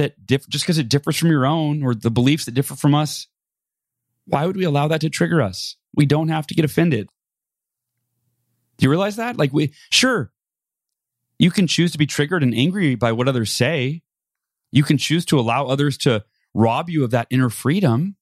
[0.00, 2.94] that diff- just because it differs from your own or the beliefs that differ from
[2.94, 3.28] us,
[4.24, 5.76] why would we allow that to trigger us?
[5.94, 7.10] We don't have to get offended.
[8.78, 9.36] Do you realize that?
[9.36, 10.32] Like we sure
[11.38, 14.02] you can choose to be triggered and angry by what others say.
[14.72, 16.24] You can choose to allow others to
[16.54, 18.16] rob you of that inner freedom,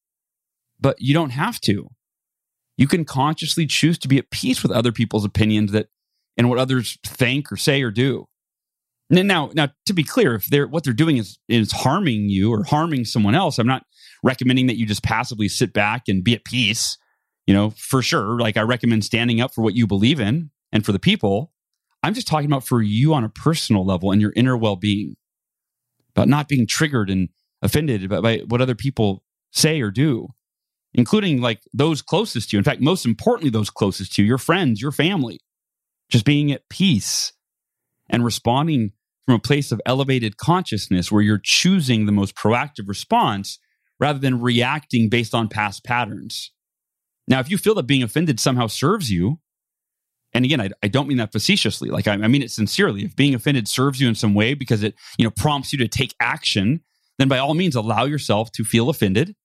[0.80, 1.90] but you don't have to.
[2.76, 5.88] You can consciously choose to be at peace with other people's opinions that
[6.36, 8.26] and what others think or say or do.
[9.10, 12.64] Now, now to be clear, if they're what they're doing is is harming you or
[12.64, 13.84] harming someone else, I'm not
[14.22, 16.98] recommending that you just passively sit back and be at peace.
[17.46, 18.38] You know, for sure.
[18.38, 21.50] Like I recommend standing up for what you believe in and for the people.
[22.02, 25.16] I'm just talking about for you on a personal level and your inner well-being,
[26.14, 27.30] about not being triggered and
[27.62, 30.28] offended by, by what other people say or do,
[30.92, 32.58] including like those closest to you.
[32.58, 35.40] In fact, most importantly, those closest to you, your friends, your family
[36.10, 37.32] just being at peace
[38.10, 38.92] and responding
[39.28, 43.58] from a place of elevated consciousness where you're choosing the most proactive response
[44.00, 46.50] rather than reacting based on past patterns.
[47.26, 49.38] Now, if you feel that being offended somehow serves you,
[50.32, 53.04] and again, I, I don't mean that facetiously, like I, I mean it sincerely.
[53.04, 55.88] If being offended serves you in some way because it, you know, prompts you to
[55.88, 56.80] take action,
[57.18, 59.36] then by all means allow yourself to feel offended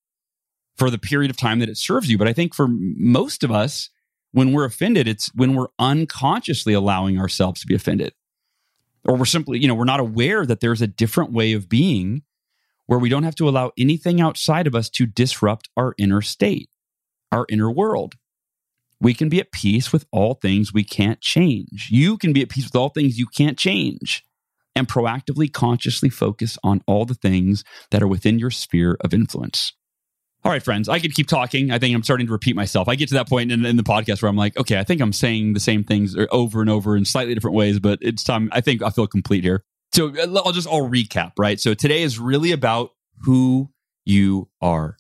[0.78, 2.18] for the period of time that it serves you.
[2.18, 3.90] But I think for most of us,
[4.32, 8.14] when we're offended, it's when we're unconsciously allowing ourselves to be offended.
[9.06, 12.24] Or we're simply, you know, we're not aware that there's a different way of being
[12.86, 16.70] where we don't have to allow anything outside of us to disrupt our inner state,
[17.32, 18.16] our inner world.
[19.00, 21.90] We can be at peace with all things we can't change.
[21.92, 24.24] You can be at peace with all things you can't change
[24.76, 29.74] and proactively, consciously focus on all the things that are within your sphere of influence.
[30.46, 31.72] All right, friends, I could keep talking.
[31.72, 32.90] I think I'm starting to repeat myself.
[32.90, 35.00] I get to that point in, in, the podcast where I'm like, okay, I think
[35.00, 38.50] I'm saying the same things over and over in slightly different ways, but it's time.
[38.52, 39.64] I think I feel complete here.
[39.94, 41.62] So uh, I'll just, I'll recap, right?
[41.62, 42.92] So today is really about
[43.22, 43.70] who
[44.04, 44.98] you are.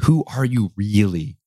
[0.00, 1.38] Who are you really,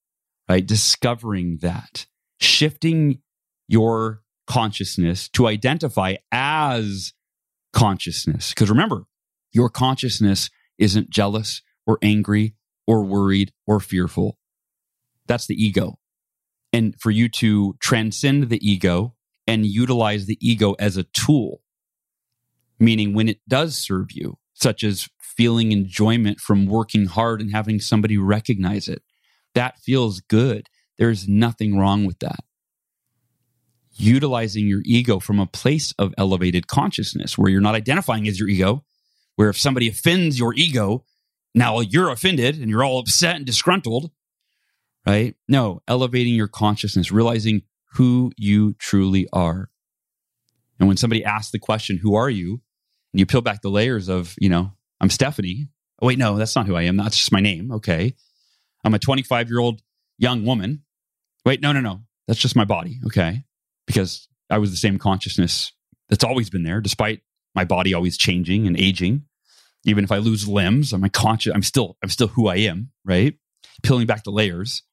[0.49, 0.65] right?
[0.65, 2.07] Discovering that,
[2.39, 3.21] shifting
[3.67, 7.13] your consciousness to identify as
[7.73, 8.55] consciousness.
[8.55, 9.03] Because remember,
[9.51, 10.49] your consciousness
[10.79, 12.55] isn't jealous or angry
[12.89, 14.35] or worried or fearful.
[15.27, 15.99] That's the ego.
[16.73, 19.13] And for you to transcend the ego
[19.45, 21.61] and utilize the ego as a tool,
[22.79, 27.79] meaning when it does serve you, such as feeling enjoyment from working hard and having
[27.79, 29.03] somebody recognize it,
[29.53, 30.65] that feels good.
[30.97, 32.39] There's nothing wrong with that.
[33.97, 38.49] Utilizing your ego from a place of elevated consciousness where you're not identifying as your
[38.49, 38.83] ego,
[39.35, 41.05] where if somebody offends your ego,
[41.55, 44.11] now you're offended and you're all upset and disgruntled,
[45.05, 45.35] right?
[45.47, 49.69] No, elevating your consciousness, realizing who you truly are.
[50.79, 52.61] And when somebody asks the question, Who are you?
[53.13, 54.71] and you peel back the layers of, you know,
[55.01, 55.69] I'm Stephanie.
[56.01, 56.97] Oh, wait, no, that's not who I am.
[56.97, 57.71] That's just my name.
[57.71, 58.15] Okay.
[58.83, 59.81] I'm a 25 year old
[60.17, 60.83] young woman.
[61.45, 62.01] Wait, no, no, no.
[62.27, 62.99] That's just my body.
[63.07, 63.43] Okay.
[63.87, 65.71] Because I was the same consciousness
[66.07, 67.21] that's always been there, despite
[67.55, 69.23] my body always changing and aging
[69.89, 71.53] even if I lose limbs, I'm conscious.
[71.53, 73.35] I'm still I'm still who I am, right?
[73.83, 74.83] Peeling back the layers,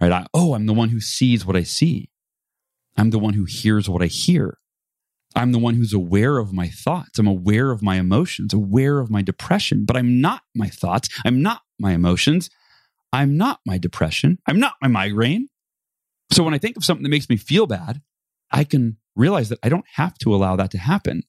[0.00, 0.12] right?
[0.12, 2.10] I, oh, I'm the one who sees what I see.
[2.96, 4.58] I'm the one who hears what I hear.
[5.34, 7.18] I'm the one who's aware of my thoughts.
[7.18, 11.10] I'm aware of my emotions, aware of my depression, but I'm not my thoughts.
[11.26, 12.48] I'm not my emotions.
[13.12, 14.38] I'm not my depression.
[14.46, 15.48] I'm not my migraine.
[16.32, 18.00] So when I think of something that makes me feel bad,
[18.50, 21.22] I can realize that I don't have to allow that to happen.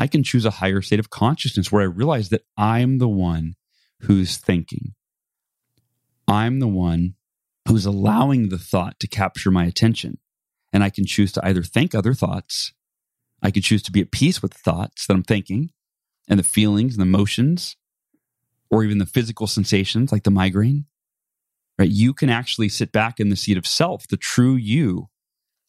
[0.00, 3.54] I can choose a higher state of consciousness where I realize that I'm the one
[4.00, 4.94] who's thinking.
[6.26, 7.16] I'm the one
[7.68, 10.16] who's allowing the thought to capture my attention.
[10.72, 12.72] And I can choose to either think other thoughts,
[13.42, 15.68] I can choose to be at peace with the thoughts that I'm thinking
[16.28, 17.76] and the feelings and the emotions,
[18.70, 20.86] or even the physical sensations like the migraine.
[21.78, 21.90] Right?
[21.90, 25.08] You can actually sit back in the seat of self, the true you,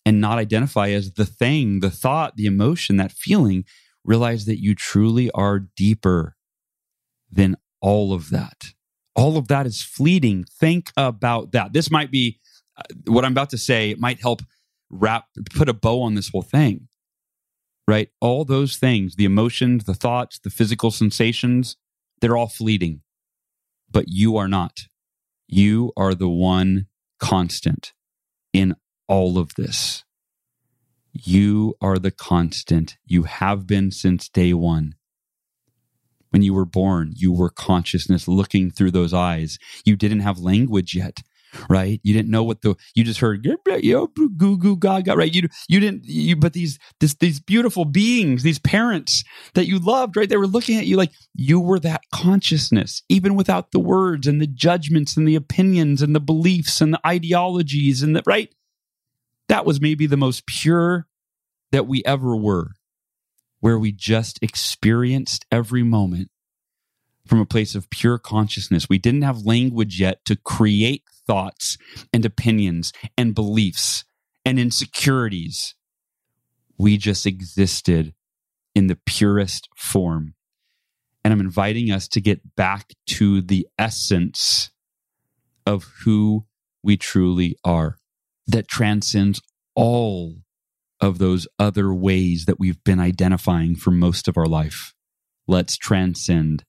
[0.06, 3.66] and not identify as the thing, the thought, the emotion, that feeling.
[4.04, 6.36] Realize that you truly are deeper
[7.32, 8.74] than all of that.
[9.16, 10.46] All of that is fleeting.
[10.60, 11.74] Think about that.
[11.74, 12.40] This might be
[12.78, 14.42] uh, what I'm about to say, it might help
[14.90, 16.88] wrap, put a bow on this whole thing,
[17.88, 18.10] right?
[18.20, 21.78] All those things, the emotions, the thoughts, the physical sensations,
[22.20, 23.02] they're all fleeting,
[23.90, 24.82] but you are not.
[25.48, 26.88] You are the one
[27.20, 27.94] constant
[28.54, 28.76] in
[29.08, 30.04] all of this.
[31.14, 32.98] You are the constant.
[33.06, 34.96] You have been since day one.
[36.30, 39.60] When you were born, you were consciousness looking through those eyes.
[39.84, 41.20] You didn't have language yet,
[41.70, 42.00] right?
[42.04, 45.34] You didn't know what the you just heard yo goo goo gaga, right?
[45.34, 50.16] You you didn't you but these this these beautiful beings, these parents that you loved,
[50.16, 50.30] right?
[50.30, 54.40] They were looking at you like you were that consciousness, even without the words and
[54.40, 58.54] the judgments and the opinions and the beliefs and the ideologies and the right.
[59.52, 61.08] That was maybe the most pure
[61.74, 62.72] that we ever were
[63.60, 66.32] where we just experienced every moment
[67.28, 68.88] from a place of pure consciousness.
[68.88, 71.78] We didn't have language yet to create thoughts
[72.14, 74.06] and opinions and beliefs
[74.46, 75.76] and insecurities.
[76.78, 78.14] We just existed
[78.74, 80.34] in the purest form.
[81.26, 84.72] And I'm inviting us to get back to the essence
[85.66, 86.46] of who
[86.82, 87.98] we truly are
[88.52, 89.42] that transcends
[89.76, 90.36] all
[91.00, 94.94] of those other ways that we've been identifying for most of our life.
[95.48, 96.64] Let's transcend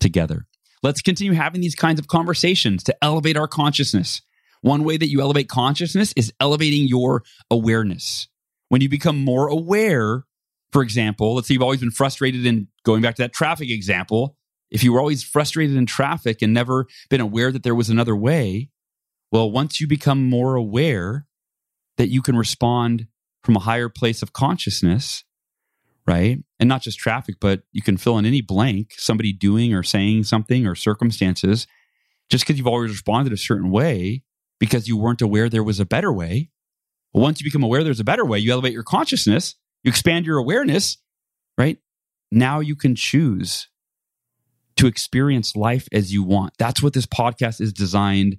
[0.00, 0.46] together.
[0.82, 4.22] Let's continue having these kinds of conversations to elevate our consciousness.
[4.60, 8.28] One way that you elevate consciousness is elevating your awareness.
[8.68, 10.24] When you become more aware,
[10.72, 14.36] for example, let's say you've always been frustrated in going back to that traffic example.
[14.70, 18.16] If you were always frustrated in traffic and never been aware that there was another
[18.16, 18.70] way,
[19.30, 21.26] well, once you become more aware
[21.96, 23.06] that you can respond
[23.42, 25.24] from a higher place of consciousness,
[26.06, 26.38] right?
[26.58, 30.24] And not just traffic, but you can fill in any blank, somebody doing or saying
[30.24, 31.66] something or circumstances,
[32.30, 34.22] just because you've always responded a certain way
[34.58, 36.50] because you weren't aware there was a better way.
[37.12, 40.26] Well, once you become aware there's a better way, you elevate your consciousness, you expand
[40.26, 40.96] your awareness,
[41.58, 41.78] right?
[42.32, 43.68] Now you can choose
[44.76, 46.54] to experience life as you want.
[46.58, 48.38] That's what this podcast is designed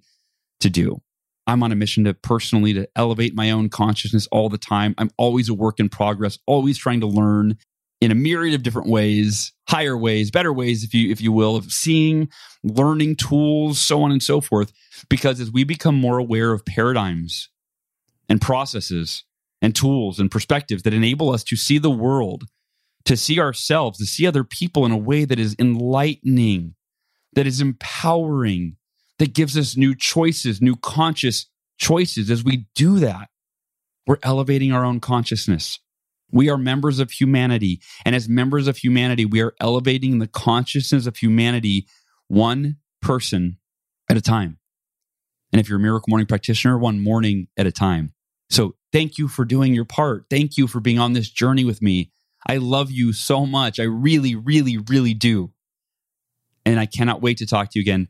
[0.59, 1.01] to do.
[1.47, 4.95] I'm on a mission to personally to elevate my own consciousness all the time.
[4.97, 7.57] I'm always a work in progress, always trying to learn
[8.01, 11.55] in a myriad of different ways, higher ways, better ways, if you if you will,
[11.55, 12.29] of seeing,
[12.63, 14.71] learning tools, so on and so forth.
[15.09, 17.49] Because as we become more aware of paradigms
[18.27, 19.23] and processes
[19.61, 22.45] and tools and perspectives that enable us to see the world,
[23.05, 26.75] to see ourselves, to see other people in a way that is enlightening,
[27.33, 28.77] that is empowering,
[29.19, 31.47] that gives us new choices, new conscious
[31.77, 32.29] choices.
[32.29, 33.29] As we do that,
[34.07, 35.79] we're elevating our own consciousness.
[36.31, 37.81] We are members of humanity.
[38.03, 41.87] And as members of humanity, we are elevating the consciousness of humanity
[42.27, 43.57] one person
[44.09, 44.57] at a time.
[45.51, 48.13] And if you're a miracle morning practitioner, one morning at a time.
[48.49, 50.25] So thank you for doing your part.
[50.29, 52.11] Thank you for being on this journey with me.
[52.47, 53.79] I love you so much.
[53.79, 55.51] I really, really, really do.
[56.65, 58.09] And I cannot wait to talk to you again